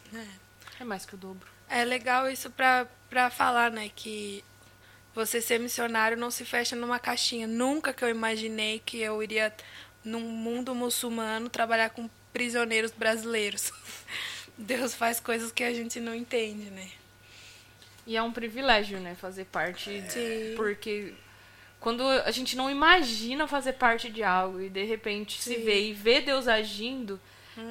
[0.80, 1.48] É mais que o dobro.
[1.70, 3.90] É legal isso pra falar, né?
[3.96, 4.44] Que
[5.14, 7.48] você ser missionário não se fecha numa caixinha.
[7.48, 9.54] Nunca que eu imaginei que eu iria,
[10.08, 13.72] num mundo muçulmano, trabalhar com prisioneiros brasileiros.
[14.58, 16.90] Deus faz coisas que a gente não entende, né?
[18.06, 20.02] E é um privilégio, né, fazer parte.
[20.10, 20.54] Sim.
[20.56, 21.14] Porque
[21.80, 25.64] quando a gente não imagina fazer parte de algo e de repente se Sim.
[25.64, 27.20] vê e vê Deus agindo,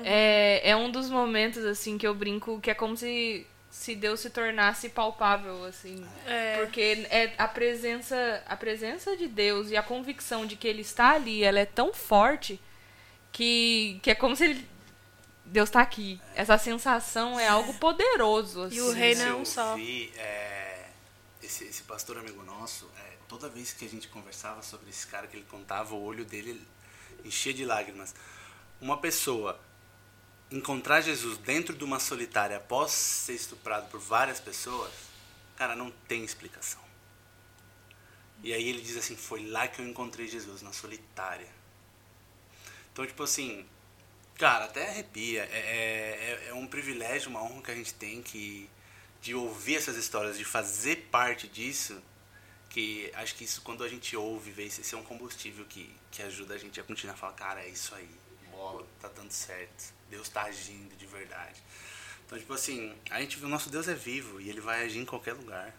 [0.05, 3.47] é, é um dos momentos, assim, que eu brinco que é como se,
[3.77, 6.05] se Deus se tornasse palpável, assim.
[6.27, 6.57] É.
[6.57, 11.11] Porque é a presença, a presença de Deus e a convicção de que Ele está
[11.11, 12.59] ali, ela é tão forte
[13.31, 14.69] que, que é como se ele,
[15.45, 16.19] Deus está aqui.
[16.35, 18.63] Essa sensação é algo poderoso.
[18.63, 18.77] Assim.
[18.77, 19.77] E o reino Se é um só.
[19.77, 20.89] vi, é,
[21.43, 25.27] esse, esse pastor amigo nosso, é, toda vez que a gente conversava sobre esse cara
[25.27, 26.61] que ele contava, o olho dele
[27.23, 28.15] enchia de lágrimas.
[28.81, 29.61] Uma pessoa
[30.51, 34.93] encontrar Jesus dentro de uma solitária após ser estuprado por várias pessoas,
[35.57, 36.81] cara, não tem explicação.
[38.43, 41.49] E aí ele diz assim, foi lá que eu encontrei Jesus, na solitária.
[42.93, 43.67] Então, tipo assim,
[44.37, 45.43] cara, até arrepia.
[45.51, 48.71] É, é, é um privilégio, uma honra que a gente tem que
[49.21, 52.01] de ouvir essas histórias, de fazer parte disso.
[52.71, 56.23] Que acho que isso, quando a gente ouve, vê esse é um combustível que, que
[56.23, 58.09] ajuda a gente a continuar a falar, cara, é isso aí,
[58.57, 61.61] bola, tá dando certo, Deus tá agindo de verdade.
[62.27, 65.05] Então, tipo assim, a gente o nosso Deus é vivo e ele vai agir em
[65.05, 65.73] qualquer lugar.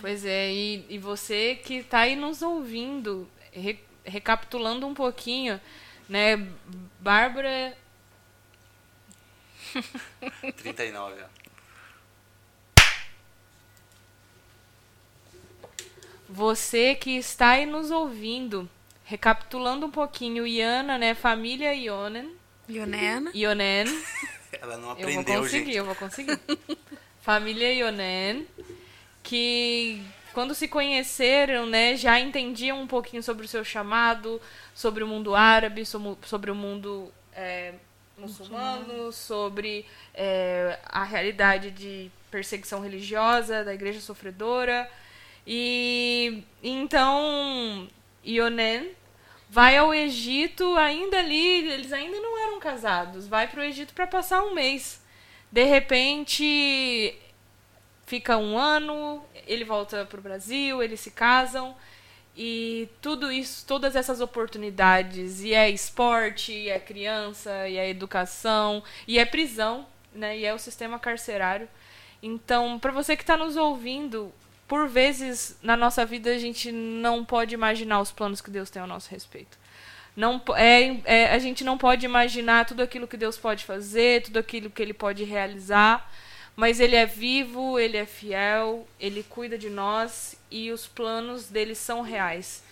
[0.00, 5.60] Pois é, e, e você que está aí nos ouvindo, re- recapitulando um pouquinho,
[6.08, 6.36] né?
[7.00, 7.76] Bárbara
[10.56, 11.28] 39, ó.
[16.28, 18.68] Você que está aí nos ouvindo,
[19.06, 21.14] recapitulando um pouquinho, Iana, né?
[21.14, 22.30] Família Ionen,
[22.68, 23.30] Ionena.
[23.34, 23.86] Ionen.
[24.60, 25.76] Ela não Eu vou aprendeu, conseguir, gente.
[25.76, 26.40] eu vou conseguir.
[27.22, 28.46] Família Ionen,
[29.22, 30.02] que
[30.34, 34.40] quando se conheceram, né, já entendiam um pouquinho sobre o seu chamado,
[34.74, 37.74] sobre o mundo árabe, sobre o mundo é,
[38.18, 44.90] muçulmano, sobre é, a realidade de perseguição religiosa da igreja sofredora.
[45.46, 47.88] E então
[48.26, 48.90] Ionen
[49.48, 54.06] vai ao Egito, ainda ali, eles ainda não eram casados, vai para o Egito para
[54.06, 55.00] passar um mês.
[55.50, 57.16] De repente,
[58.06, 61.76] fica um ano, ele volta para o Brasil, eles se casam.
[62.36, 68.82] E tudo isso, todas essas oportunidades, e é esporte, e é criança, e é educação,
[69.08, 70.36] e é prisão, né?
[70.36, 71.66] E é o sistema carcerário.
[72.22, 74.32] Então, para você que está nos ouvindo,
[74.66, 78.82] por vezes na nossa vida a gente não pode imaginar os planos que Deus tem
[78.82, 79.58] ao nosso respeito.
[80.16, 84.38] Não, é, é, a gente não pode imaginar tudo aquilo que Deus pode fazer, tudo
[84.38, 86.10] aquilo que Ele pode realizar,
[86.56, 91.74] mas Ele é vivo, Ele é fiel, Ele cuida de nós e os planos dele
[91.74, 92.64] são reais.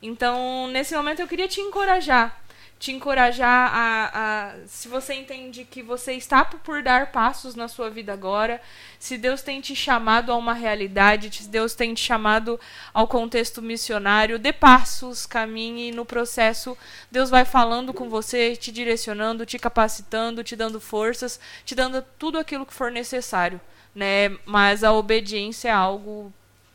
[0.00, 2.41] Então, nesse momento, eu queria te encorajar
[2.82, 7.88] te encorajar a, a, se você entende que você está por dar passos na sua
[7.88, 8.60] vida agora,
[8.98, 12.58] se Deus tem te chamado a uma realidade, se Deus tem te chamado
[12.92, 16.76] ao contexto missionário, dê passos, caminhe no processo
[17.08, 22.36] Deus vai falando com você, te direcionando, te capacitando, te dando forças, te dando tudo
[22.36, 23.60] aquilo que for necessário,
[23.94, 24.36] né?
[24.44, 26.32] Mas a obediência é algo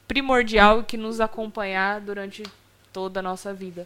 [0.07, 2.43] primordial que nos acompanhar durante
[2.93, 3.85] toda a nossa vida.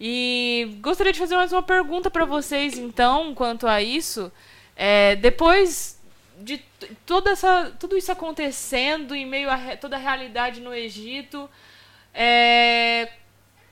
[0.00, 4.30] E gostaria de fazer mais uma pergunta para vocês, então, quanto a isso.
[4.76, 5.98] É, depois
[6.38, 6.58] de
[7.06, 11.48] toda essa, tudo isso acontecendo, em meio a toda a realidade no Egito,
[12.12, 13.10] é,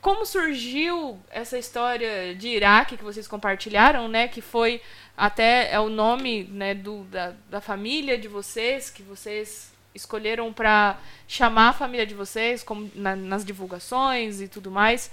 [0.01, 4.29] como surgiu essa história de Iraque que vocês compartilharam, né?
[4.29, 4.81] Que foi
[5.17, 10.99] até é o nome né, do, da, da família de vocês, que vocês escolheram para
[11.29, 15.11] chamar a família de vocês, como na, nas divulgações e tudo mais.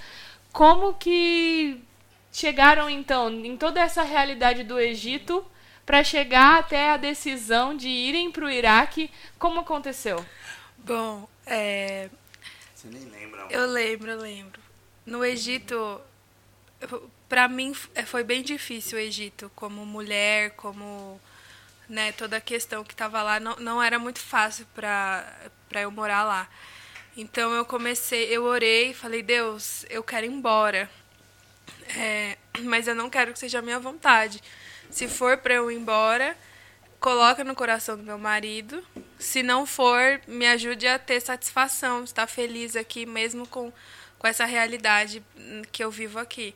[0.52, 1.82] Como que
[2.32, 5.46] chegaram então em toda essa realidade do Egito
[5.86, 9.10] para chegar até a decisão de irem para o Iraque?
[9.40, 10.24] Como aconteceu?
[10.78, 12.10] Bom, é...
[12.76, 13.48] Você nem lembra?
[13.50, 14.62] Eu lembro, eu lembro.
[15.06, 16.02] No Egito,
[17.30, 21.20] para mim é, foi bem difícil o Egito, como mulher, como
[21.88, 25.26] né, toda a questão que estava lá, não, não era muito fácil para
[25.74, 26.50] eu morar lá.
[27.16, 30.90] Então eu comecei, eu orei falei, Deus, eu quero ir embora.
[31.98, 34.42] É, mas eu não quero que seja a minha vontade.
[34.90, 36.38] Se for para eu ir embora,
[37.00, 38.86] coloca no coração do meu marido.
[39.20, 43.74] Se não for, me ajude a ter satisfação, estar feliz aqui, mesmo com,
[44.18, 45.24] com essa realidade
[45.72, 46.56] que eu vivo aqui.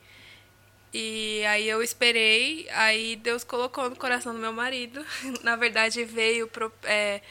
[0.93, 5.05] E aí eu esperei, aí Deus colocou no coração do meu marido.
[5.43, 6.49] Na verdade, veio.
[6.83, 7.21] É,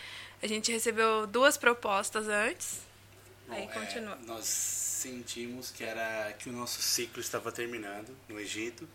[0.42, 2.80] a gente recebeu duas propostas antes.
[3.46, 4.18] Bom, Aí continua.
[4.22, 8.88] É, nós sentimos que era que o nosso ciclo estava terminando no Egito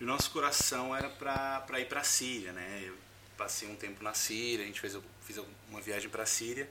[0.00, 2.82] e o nosso coração era para ir para a Síria, né?
[2.84, 2.96] Eu
[3.36, 6.68] passei um tempo na Síria, a gente fez fiz uma viagem para a Síria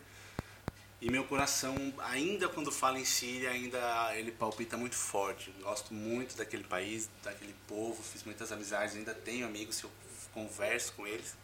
[1.04, 5.52] e meu coração, ainda quando fala em Síria, ainda ele palpita muito forte.
[5.62, 9.92] Gosto muito daquele país, daquele povo, fiz muitas amizades, ainda tenho amigos, eu
[10.34, 11.36] converso com eles.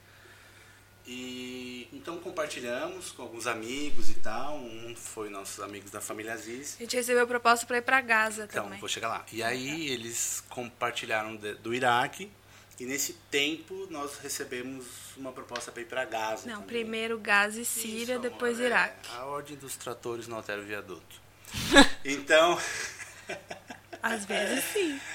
[1.11, 4.57] E então compartilhamos com alguns amigos e tal.
[4.57, 6.75] Um foi nossos amigos da família Aziz.
[6.79, 8.67] A gente recebeu a proposta para ir para Gaza então, também.
[8.67, 9.25] Então, vou chegar lá.
[9.31, 12.31] E aí eles compartilharam de, do Iraque.
[12.79, 14.85] E nesse tempo nós recebemos
[15.17, 16.47] uma proposta para ir para Gaza.
[16.47, 16.67] Não, também.
[16.67, 19.09] primeiro Gaza e Síria, Isso, depois é, Iraque.
[19.15, 21.19] A ordem dos tratores não altera o viaduto.
[22.05, 22.55] então.
[24.01, 24.99] Às vezes sim.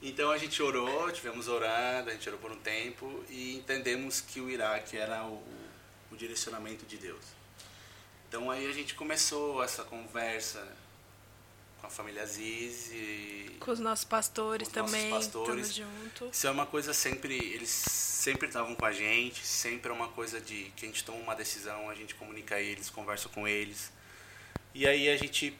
[0.00, 4.38] Então a gente orou, tivemos orando, a gente orou por um tempo e entendemos que
[4.38, 5.42] o Iraque era o,
[6.10, 7.24] o direcionamento de Deus.
[8.28, 10.66] Então aí a gente começou essa conversa
[11.80, 15.74] com a família Aziz e com os nossos pastores os também, nossos pastores.
[15.74, 16.28] junto.
[16.32, 20.40] Isso é uma coisa sempre, eles sempre estavam com a gente, sempre é uma coisa
[20.40, 23.92] de que a gente toma uma decisão, a gente comunica a eles, conversa com eles.
[24.74, 25.56] E aí a gente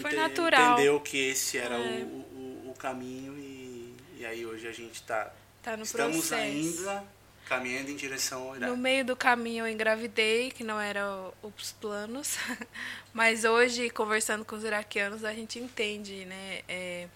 [0.00, 0.74] foi ente natural.
[0.74, 2.02] Entendeu que esse era é.
[2.02, 5.32] o, o, o, caminho e, e aí hoje a gente está
[5.62, 6.42] tá no estamos processo.
[6.42, 7.04] ainda
[7.46, 8.54] caminhando em direção ao.
[8.56, 11.04] No meio do caminho eu engravidei, que não era
[11.42, 12.36] os planos,
[13.12, 16.62] mas hoje conversando com os iraquianos a gente entende, né?
[16.68, 17.08] É,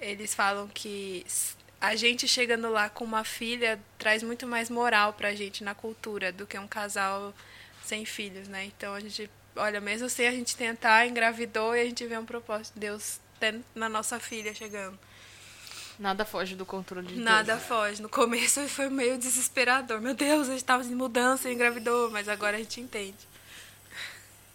[0.00, 1.26] eles falam que
[1.80, 5.74] a gente chegando lá com uma filha traz muito mais moral para a gente na
[5.74, 7.32] cultura do que um casal
[7.84, 8.64] sem filhos, né?
[8.64, 12.24] Então a gente olha, mesmo assim a gente tentar, engravidou e a gente vê um
[12.24, 13.20] propósito de Deus
[13.74, 14.98] na nossa filha chegando.
[15.98, 17.24] Nada foge do controle de Deus.
[17.24, 18.00] Nada foge.
[18.00, 20.00] No começo foi meio desesperador.
[20.00, 23.16] Meu Deus, a gente estava em mudança engravidou, mas agora a gente entende.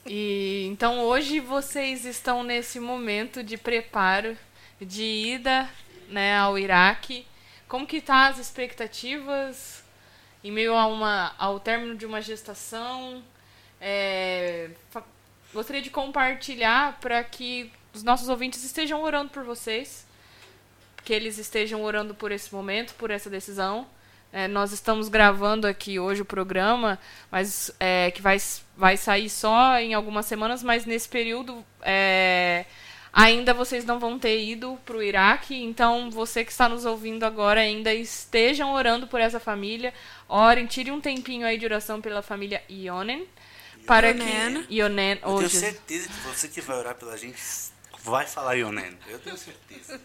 [0.05, 4.37] E então hoje vocês estão nesse momento de preparo
[4.81, 5.69] de ida,
[6.09, 7.25] né, ao Iraque.
[7.67, 9.83] Como que tá as expectativas
[10.43, 13.23] em meio a uma ao término de uma gestação?
[13.85, 14.69] É,
[15.53, 20.07] gostaria de compartilhar para que os nossos ouvintes estejam orando por vocês,
[21.03, 23.85] que eles estejam orando por esse momento, por essa decisão.
[24.31, 26.97] É, nós estamos gravando aqui hoje o programa,
[27.29, 28.37] mas é, que vai,
[28.77, 32.63] vai sair só em algumas semanas, mas nesse período é,
[33.11, 37.25] ainda vocês não vão ter ido para o Iraque, então você que está nos ouvindo
[37.25, 39.93] agora ainda estejam orando por essa família,
[40.29, 43.27] orem, tire um tempinho aí de oração pela família Ionen,
[43.85, 44.63] para Ionen.
[44.63, 47.39] que Ionen, Eu oh, tenho certeza que você que vai orar pela gente
[48.03, 48.97] vai falar Ionen.
[49.07, 49.99] Eu tenho certeza.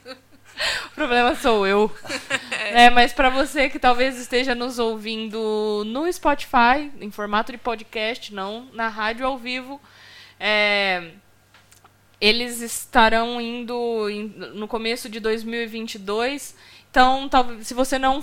[0.87, 1.91] O problema sou eu.
[2.72, 8.35] É, mas para você que talvez esteja nos ouvindo no Spotify, em formato de podcast,
[8.35, 9.81] não na rádio ao vivo,
[10.41, 11.11] é,
[12.20, 16.57] eles estarão indo em- no começo de 2022.
[16.91, 18.22] Então, talvez, se você não.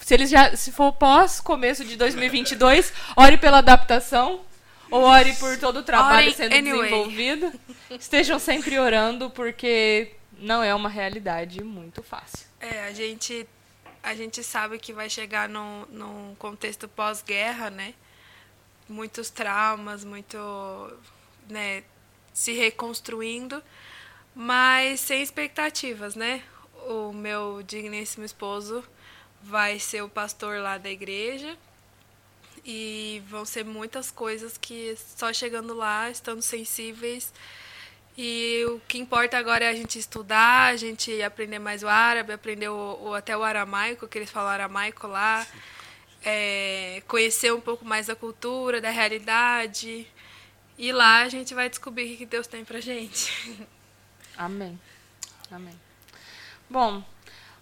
[0.00, 0.56] Se eles já.
[0.56, 4.40] Se for pós começo de 2022, ore pela adaptação.
[4.90, 6.82] Ou ore por todo o trabalho Orem sendo anyway.
[6.82, 7.60] desenvolvido.
[7.90, 12.46] Estejam sempre orando, porque não é uma realidade muito fácil.
[12.60, 13.46] É, a gente,
[14.02, 17.94] a gente sabe que vai chegar num, num contexto pós-guerra, né?
[18.88, 20.38] Muitos traumas, muito,
[21.48, 21.82] né,
[22.32, 23.60] se reconstruindo,
[24.34, 26.42] mas sem expectativas, né?
[26.88, 28.84] O meu digníssimo esposo
[29.42, 31.56] vai ser o pastor lá da igreja
[32.66, 37.32] e vão ser muitas coisas que só chegando lá, estando sensíveis,
[38.18, 42.32] e o que importa agora é a gente estudar, a gente aprender mais o árabe,
[42.32, 45.46] aprender o, o- até o aramaico, que eles falam aramaico lá,
[46.24, 50.06] é, conhecer um pouco mais da cultura, da realidade.
[50.78, 53.30] E lá a gente vai descobrir o que Deus tem pra gente.
[54.36, 54.78] Amém.
[55.50, 55.78] Amém.
[56.68, 57.04] Bom,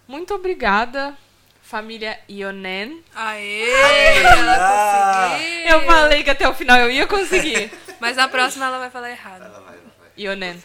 [0.07, 1.17] muito obrigada,
[1.65, 3.03] família Ionen.
[3.15, 4.21] Aê!
[4.21, 5.67] Ela conseguiu!
[5.67, 7.71] Eu falei que até o final eu ia conseguir.
[7.99, 9.43] Mas a próxima ela vai falar errado.
[9.43, 10.09] Ela vai, ela vai.
[10.15, 10.63] Ionen.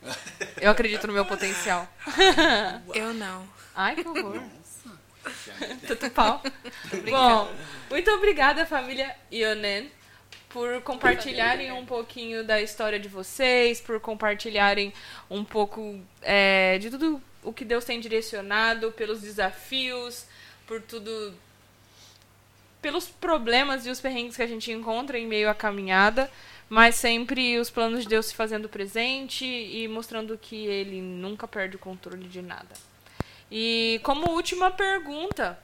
[0.60, 1.86] eu acredito no meu potencial.
[2.94, 3.46] Eu não.
[3.74, 4.42] Ai, que horror.
[5.86, 6.42] Tudo pau.
[7.10, 7.52] Bom,
[7.90, 9.92] muito obrigada, família Ionen,
[10.48, 14.92] por compartilharem um pouquinho da história de vocês, por compartilharem
[15.28, 20.26] um pouco é, de tudo o que Deus tem direcionado, pelos desafios,
[20.70, 21.34] por tudo.
[22.80, 26.30] pelos problemas e os perrengues que a gente encontra em meio à caminhada,
[26.68, 31.74] mas sempre os planos de Deus se fazendo presente e mostrando que Ele nunca perde
[31.74, 32.72] o controle de nada.
[33.50, 35.58] E como última pergunta,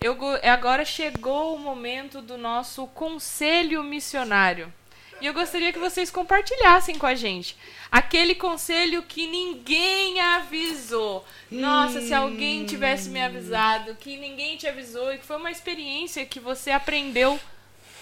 [0.00, 4.72] eu, go- agora chegou o momento do nosso conselho missionário.
[5.20, 7.56] E eu gostaria que vocês compartilhassem com a gente.
[7.90, 11.24] Aquele conselho que ninguém avisou.
[11.50, 16.26] Nossa, se alguém tivesse me avisado, que ninguém te avisou e que foi uma experiência
[16.26, 17.40] que você aprendeu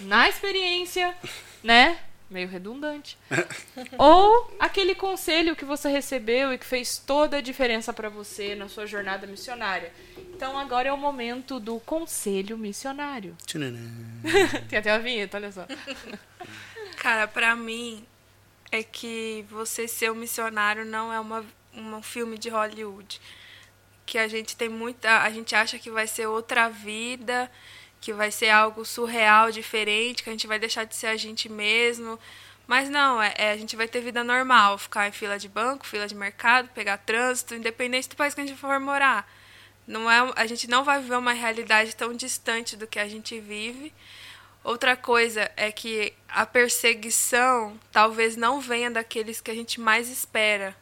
[0.01, 1.15] na experiência,
[1.63, 1.99] né?
[2.29, 3.17] Meio redundante.
[3.97, 8.69] Ou aquele conselho que você recebeu e que fez toda a diferença para você na
[8.69, 9.93] sua jornada missionária.
[10.35, 13.37] Então agora é o momento do conselho missionário.
[14.69, 15.65] Tem até a vinheta, olha só.
[17.05, 18.03] Cara, pra mim
[18.73, 21.45] é que você ser um missionário não é uma,
[21.75, 23.21] um filme de Hollywood.
[24.07, 25.21] Que a gente tem muita.
[25.21, 27.53] A gente acha que vai ser outra vida,
[28.01, 31.47] que vai ser algo surreal, diferente, que a gente vai deixar de ser a gente
[31.47, 32.19] mesmo.
[32.67, 35.87] Mas não, é, é, a gente vai ter vida normal, ficar em fila de banco,
[35.87, 39.31] fila de mercado, pegar trânsito, independente do país que a gente for morar.
[39.87, 43.39] Não é, a gente não vai viver uma realidade tão distante do que a gente
[43.39, 43.93] vive.
[44.65, 50.75] Outra coisa é que a perseguição talvez não venha daqueles que a gente mais espera,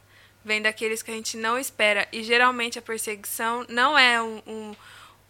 [0.45, 2.07] vem daqueles que a gente não espera.
[2.13, 4.77] E geralmente a perseguição não é um, um,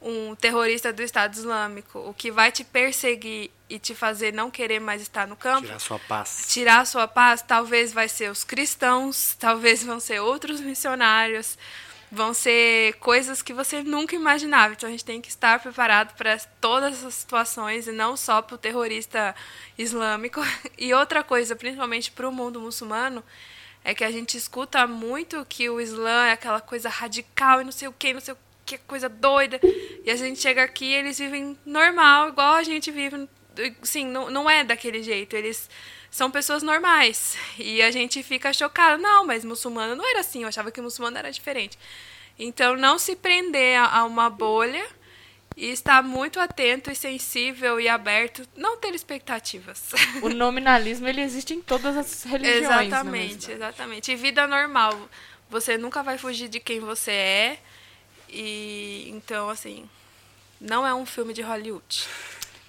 [0.02, 1.98] um terrorista do Estado Islâmico.
[2.00, 5.78] O que vai te perseguir e te fazer não querer mais estar no campo Tirar
[5.78, 6.44] sua paz.
[6.46, 11.56] tirar a sua paz, talvez vai ser os cristãos, talvez vão ser outros missionários,
[12.12, 14.74] vão ser coisas que você nunca imaginava.
[14.74, 18.54] Então a gente tem que estar preparado para todas as situações e não só para
[18.54, 19.34] o terrorista
[19.78, 20.40] islâmico.
[20.76, 23.22] E outra coisa, principalmente para o mundo muçulmano,
[23.84, 27.72] é que a gente escuta muito que o Islã é aquela coisa radical e não
[27.72, 29.60] sei o que, não sei o que, coisa doida.
[30.04, 33.28] E a gente chega aqui e eles vivem normal, igual a gente vive.
[33.82, 35.36] Sim, não, não é daquele jeito.
[35.36, 35.70] Eles
[36.12, 37.36] são pessoas normais.
[37.58, 39.02] E a gente fica chocado.
[39.02, 40.42] Não, mas muçulmano não era assim.
[40.42, 41.78] Eu achava que muçulmano era diferente.
[42.38, 44.86] Então, não se prender a, uma bolha
[45.56, 49.90] e estar muito atento e sensível e aberto, não ter expectativas.
[50.22, 52.62] O nominalismo ele existe em todas as religiões.
[52.62, 54.12] é exatamente, exatamente.
[54.12, 55.08] E vida normal,
[55.48, 57.58] você nunca vai fugir de quem você é.
[58.28, 59.88] E então assim,
[60.60, 62.06] não é um filme de Hollywood.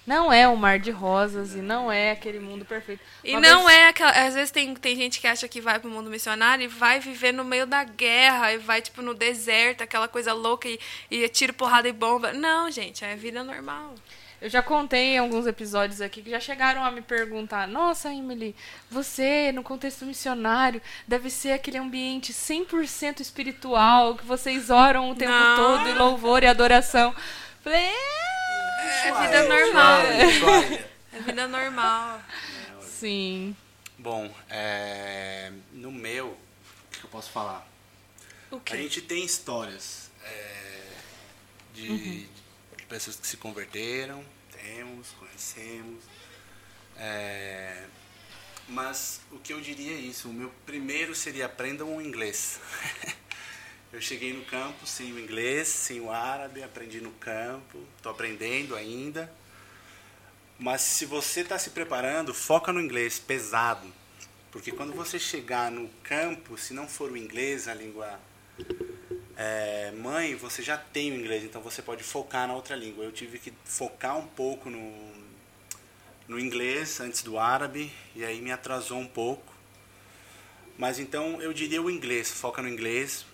[0.06, 3.00] Não é um mar de rosas e não é aquele mundo perfeito.
[3.22, 4.10] E Uma não vez- é aquela.
[4.10, 7.32] Às vezes tem, tem gente que acha que vai pro mundo missionário e vai viver
[7.32, 10.78] no meio da guerra, e vai, tipo, no deserto, aquela coisa louca e,
[11.10, 12.32] e tira porrada e bomba.
[12.34, 13.94] Não, gente, é vida normal.
[14.42, 18.54] Eu já contei em alguns episódios aqui que já chegaram a me perguntar: Nossa, Emily,
[18.90, 25.32] você, no contexto missionário, deve ser aquele ambiente 100% espiritual, que vocês oram o tempo
[25.32, 25.56] Não.
[25.56, 27.14] todo e louvor e adoração.
[27.62, 27.90] Falei:
[29.02, 30.00] É vida normal.
[30.02, 30.84] suave, suave.
[31.12, 32.20] É vida normal.
[32.80, 33.56] é, sim.
[33.98, 37.66] Bom, é, no meu, o que eu posso falar?
[38.50, 40.80] O A gente tem histórias é,
[41.74, 42.26] de, Uhum.
[42.76, 46.04] de pessoas que se converteram, temos, conhecemos.
[46.96, 47.84] é,
[48.68, 52.58] mas o que eu diria é isso, o meu primeiro seria aprendam o inglês.
[53.94, 58.74] eu cheguei no campo sem o inglês, sem o árabe, aprendi no campo, estou aprendendo
[58.74, 59.32] ainda.
[60.58, 63.86] Mas se você está se preparando, foca no inglês, pesado.
[64.50, 68.18] Porque quando você chegar no campo, se não for o inglês, a língua
[69.36, 73.04] é, mãe, você já tem o inglês, então você pode focar na outra língua.
[73.04, 75.12] Eu tive que focar um pouco no,
[76.26, 79.54] no inglês antes do árabe, e aí me atrasou um pouco.
[80.76, 83.24] Mas então eu diria o inglês, foca no inglês.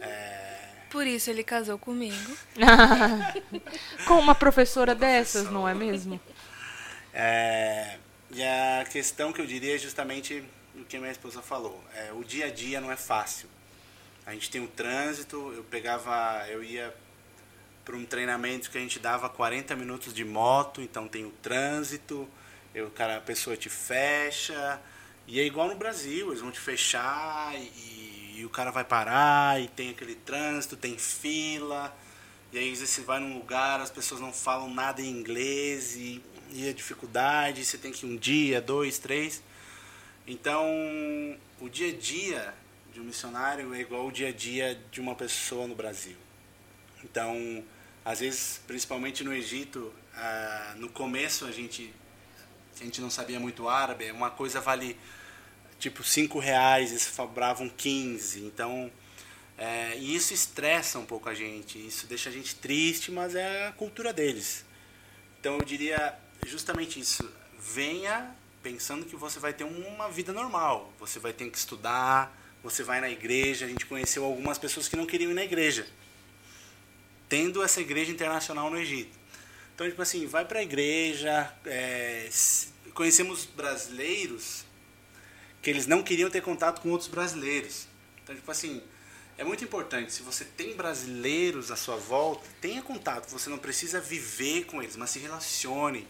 [0.00, 0.58] É,
[0.90, 2.36] Por isso ele casou comigo.
[4.06, 6.20] Com uma professora dessas, não é mesmo?
[7.12, 7.98] É,
[8.30, 10.42] e a questão que eu diria é justamente
[10.74, 11.82] o que a minha esposa falou.
[11.94, 13.48] É, o dia a dia não é fácil.
[14.24, 16.94] A gente tem o trânsito, eu pegava, eu ia
[17.84, 22.28] para um treinamento que a gente dava 40 minutos de moto, então tem o trânsito,
[22.74, 24.80] eu, cara, a pessoa te fecha,
[25.26, 28.11] e é igual no Brasil, eles vão te fechar e,
[28.42, 31.96] e o cara vai parar, e tem aquele trânsito, tem fila,
[32.52, 36.20] e aí você vai num lugar, as pessoas não falam nada em inglês, e,
[36.50, 39.40] e é dificuldade, você tem que ir um dia, dois, três.
[40.26, 40.66] Então,
[41.60, 42.52] o dia a dia
[42.92, 46.16] de um missionário é igual o dia a dia de uma pessoa no Brasil.
[47.04, 47.64] Então,
[48.04, 51.94] às vezes, principalmente no Egito, ah, no começo a gente,
[52.74, 54.98] a gente não sabia muito árabe, uma coisa vale
[55.82, 58.40] tipo 5 reais, eles cobravam 15.
[58.44, 58.90] Então,
[59.58, 63.66] é, e isso estressa um pouco a gente, isso deixa a gente triste, mas é
[63.66, 64.64] a cultura deles.
[65.40, 66.14] Então eu diria
[66.46, 67.28] justamente isso.
[67.58, 70.92] Venha pensando que você vai ter uma vida normal.
[71.00, 73.66] Você vai ter que estudar, você vai na igreja.
[73.66, 75.84] A gente conheceu algumas pessoas que não queriam ir na igreja,
[77.28, 79.18] tendo essa igreja internacional no Egito.
[79.74, 81.52] Então, tipo assim, vai para a igreja.
[81.66, 82.28] é,
[82.94, 84.64] conhecemos brasileiros
[85.62, 87.86] que eles não queriam ter contato com outros brasileiros.
[88.22, 88.82] Então, tipo assim,
[89.38, 90.12] é muito importante.
[90.12, 93.30] Se você tem brasileiros à sua volta, tenha contato.
[93.30, 96.06] Você não precisa viver com eles, mas se relacione.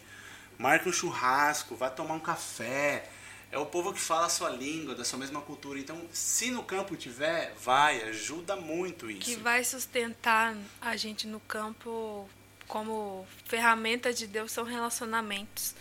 [0.57, 3.07] Marque um churrasco, vá tomar um café.
[3.51, 5.79] É o povo que fala a sua língua, da sua mesma cultura.
[5.79, 9.21] Então, se no campo tiver, vai, ajuda muito isso.
[9.21, 12.27] Que vai sustentar a gente no campo
[12.67, 15.75] como ferramenta de Deus são relacionamentos.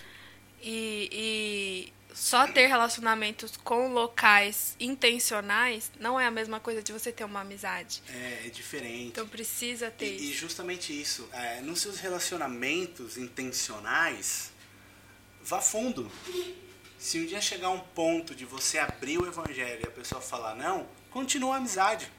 [0.60, 7.10] E, e só ter relacionamentos com locais intencionais não é a mesma coisa de você
[7.12, 8.02] ter uma amizade.
[8.08, 9.08] É, é diferente.
[9.08, 14.52] Então precisa ter E, e justamente isso, é, nos seus relacionamentos intencionais,
[15.42, 16.10] vá fundo.
[16.98, 20.54] Se um dia chegar um ponto de você abrir o evangelho e a pessoa falar
[20.54, 22.10] não, continua a amizade.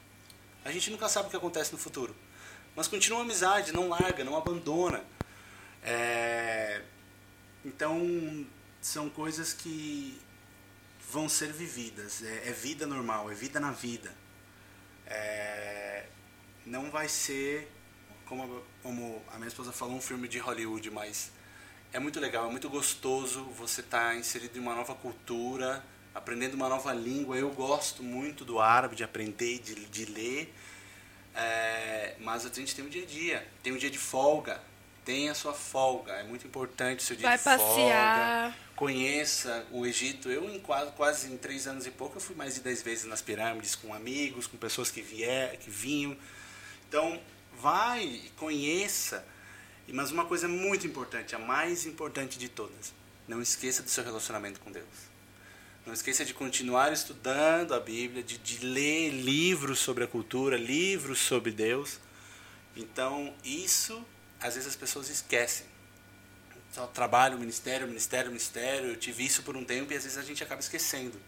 [0.65, 2.15] A gente nunca sabe o que acontece no futuro.
[2.75, 5.03] Mas continua a amizade, não larga, não abandona.
[5.83, 6.81] É,
[7.63, 8.45] então,
[8.83, 10.21] são coisas que
[11.09, 12.21] vão ser vividas.
[12.21, 14.13] É, é vida normal, é vida na vida.
[15.07, 16.05] É,
[16.65, 17.71] não vai ser,
[18.25, 21.31] como como a minha esposa falou, um filme de Hollywood, mas
[21.93, 26.67] é muito legal, é muito gostoso você estar inserido em uma nova cultura, aprendendo uma
[26.67, 27.37] nova língua.
[27.37, 30.53] Eu gosto muito do árabe, de aprender, de, de ler.
[31.33, 34.61] É, mas a gente tem um dia a dia, tem um dia de folga,
[35.05, 38.51] tem a sua folga, é muito importante o seu dia Vai de passear.
[38.51, 38.63] folga.
[38.75, 40.29] Conheça o Egito.
[40.29, 43.05] Eu, em quase, quase em três anos e pouco, eu fui mais de dez vezes
[43.05, 46.17] nas pirâmides com amigos, com pessoas que, vier, que vinham.
[46.87, 47.21] Então,
[47.59, 49.25] vai, conheça.
[49.87, 52.93] Mas uma coisa muito importante, a mais importante de todas,
[53.27, 55.13] não esqueça do seu relacionamento com Deus.
[55.85, 61.19] Não esqueça de continuar estudando a Bíblia, de, de ler livros sobre a cultura, livros
[61.19, 61.99] sobre Deus.
[62.75, 64.03] Então, isso
[64.43, 65.65] às vezes as pessoas esquecem.
[66.71, 68.89] Só trabalho, ministério, ministério, ministério.
[68.89, 71.19] Eu tive isso por um tempo e às vezes a gente acaba esquecendo.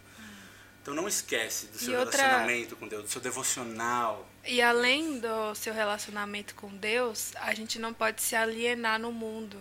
[0.82, 2.18] Então não esquece do seu outra...
[2.18, 4.30] relacionamento com Deus, do seu devocional.
[4.46, 9.58] E além do seu relacionamento com Deus, a gente não pode se alienar no mundo.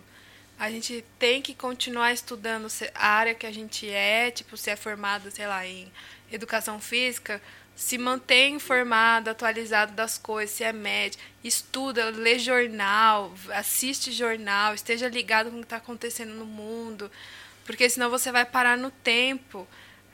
[0.59, 4.77] A gente tem que continuar estudando a área que a gente é, tipo, se é
[4.77, 5.91] formado, sei lá, em
[6.31, 7.41] educação física,
[7.75, 15.09] se mantém informado, atualizado das coisas, se é médico, estuda, lê jornal, assiste jornal, esteja
[15.09, 17.11] ligado com o que está acontecendo no mundo,
[17.65, 19.67] porque senão você vai parar no tempo.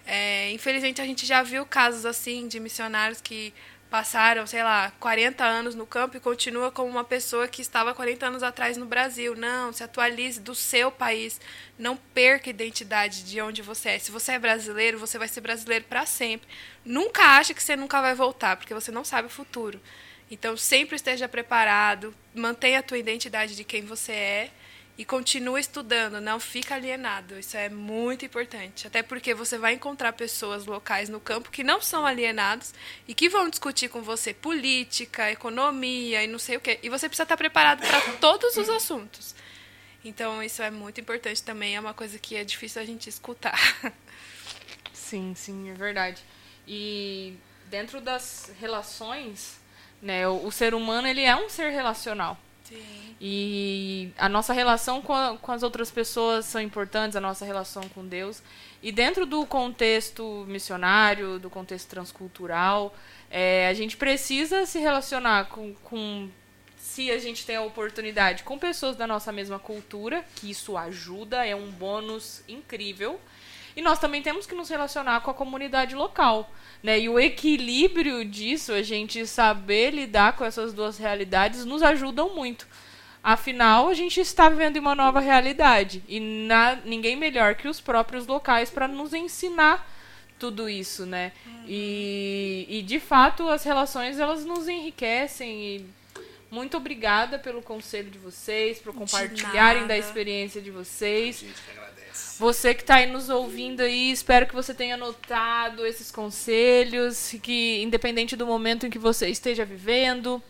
[0.06, 3.52] É, infelizmente a gente já viu casos assim de missionários que
[3.90, 8.24] passaram, sei lá, 40 anos no campo e continua como uma pessoa que estava 40
[8.24, 9.34] anos atrás no Brasil.
[9.34, 11.40] Não, se atualize do seu país.
[11.76, 13.98] Não perca a identidade de onde você é.
[13.98, 16.48] Se você é brasileiro, você vai ser brasileiro para sempre.
[16.84, 19.80] Nunca ache que você nunca vai voltar, porque você não sabe o futuro.
[20.30, 24.50] Então, sempre esteja preparado, mantenha a tua identidade de quem você é
[25.00, 27.38] e continua estudando, não fica alienado.
[27.38, 28.86] Isso é muito importante.
[28.86, 32.74] Até porque você vai encontrar pessoas locais no campo que não são alienados
[33.08, 36.78] e que vão discutir com você política, economia e não sei o quê.
[36.82, 39.34] E você precisa estar preparado para todos os assuntos.
[40.04, 41.76] Então, isso é muito importante também.
[41.76, 43.58] É uma coisa que é difícil a gente escutar.
[44.92, 46.22] Sim, sim, é verdade.
[46.68, 47.38] E
[47.70, 49.58] dentro das relações,
[50.02, 52.38] né, o, o ser humano ele é um ser relacional.
[52.70, 53.16] Sim.
[53.20, 57.82] E a nossa relação com, a, com as outras pessoas são importantes, a nossa relação
[57.90, 58.42] com Deus.
[58.82, 62.94] E dentro do contexto missionário, do contexto transcultural,
[63.30, 66.30] é, a gente precisa se relacionar com, com,
[66.78, 71.44] se a gente tem a oportunidade, com pessoas da nossa mesma cultura, que isso ajuda,
[71.44, 73.20] é um bônus incrível.
[73.80, 76.52] E nós também temos que nos relacionar com a comunidade local.
[76.82, 77.00] Né?
[77.00, 82.68] E o equilíbrio disso, a gente saber lidar com essas duas realidades, nos ajudam muito.
[83.22, 86.04] Afinal, a gente está vivendo em uma nova realidade.
[86.06, 89.90] E na, ninguém melhor que os próprios locais para nos ensinar
[90.38, 91.32] tudo isso, né?
[91.46, 91.64] Uhum.
[91.66, 95.58] E, e, de fato, as relações, elas nos enriquecem.
[95.58, 95.86] E
[96.50, 101.38] muito obrigada pelo conselho de vocês, por compartilharem da experiência de vocês.
[101.38, 101.80] Gente.
[102.38, 107.82] Você que está aí nos ouvindo aí, espero que você tenha notado esses conselhos, que
[107.82, 110.42] independente do momento em que você esteja vivendo,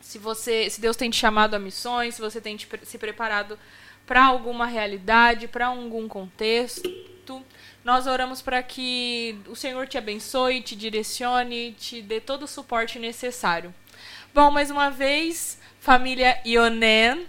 [0.00, 3.58] se você, se Deus tem te chamado a missões, se você tem te, se preparado
[4.06, 6.90] para alguma realidade, para algum contexto,
[7.84, 12.98] nós oramos para que o Senhor te abençoe, te direcione, te dê todo o suporte
[12.98, 13.74] necessário.
[14.34, 17.26] Bom, mais uma vez, família Ionen,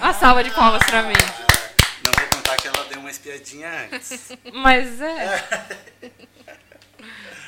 [0.00, 1.47] a salva de palmas para mim
[3.08, 4.32] uma espiadinha antes.
[4.52, 5.48] Mas é.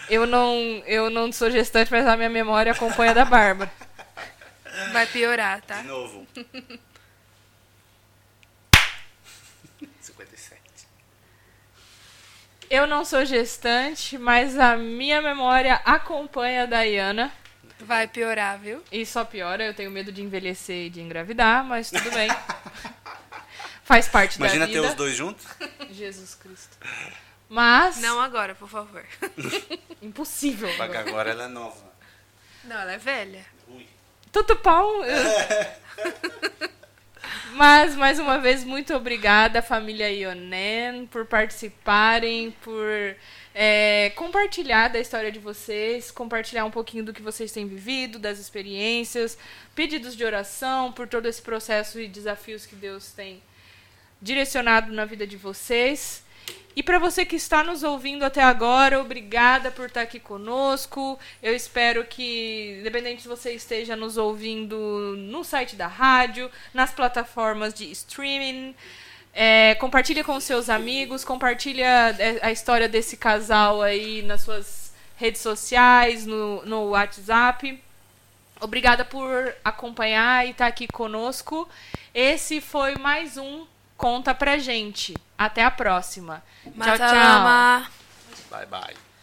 [0.08, 0.54] Eu não,
[0.86, 3.70] eu não sou gestante, mas a minha memória acompanha da Bárbara.
[4.92, 5.82] Vai piorar, tá?
[5.82, 6.26] De novo.
[10.00, 10.60] 57.
[12.68, 17.32] Eu não sou gestante, mas a minha memória acompanha a Dayana.
[17.78, 18.82] Vai piorar, viu?
[18.90, 22.28] E só piora, eu tenho medo de envelhecer e de engravidar, mas tudo bem.
[23.90, 24.78] Faz parte Imagina da vida.
[24.78, 25.44] Imagina ter os dois juntos.
[25.90, 26.78] Jesus Cristo.
[27.48, 27.96] Mas.
[27.96, 29.04] Não agora, por favor.
[30.00, 30.68] Impossível.
[30.76, 31.90] Porque agora ela é nova.
[32.62, 33.44] Não, ela é velha.
[33.66, 33.84] Ui.
[34.30, 35.00] Tudo pão.
[37.54, 42.86] Mas, mais uma vez, muito obrigada, família Ionen, por participarem, por
[43.52, 48.38] é, compartilhar da história de vocês, compartilhar um pouquinho do que vocês têm vivido, das
[48.38, 49.36] experiências,
[49.74, 53.42] pedidos de oração por todo esse processo e desafios que Deus tem
[54.20, 56.22] direcionado na vida de vocês.
[56.74, 61.18] E para você que está nos ouvindo até agora, obrigada por estar aqui conosco.
[61.42, 67.74] Eu espero que, independente se você esteja nos ouvindo no site da rádio, nas plataformas
[67.74, 68.74] de streaming,
[69.34, 76.24] é, compartilha com seus amigos, compartilha a história desse casal aí nas suas redes sociais,
[76.24, 77.82] no, no WhatsApp.
[78.60, 81.68] Obrigada por acompanhar e estar aqui conosco.
[82.14, 83.66] Esse foi mais um
[84.00, 85.14] conta pra gente.
[85.36, 86.42] Até a próxima.
[86.64, 87.44] Tchau, tchau.
[88.50, 89.09] Bye, bye.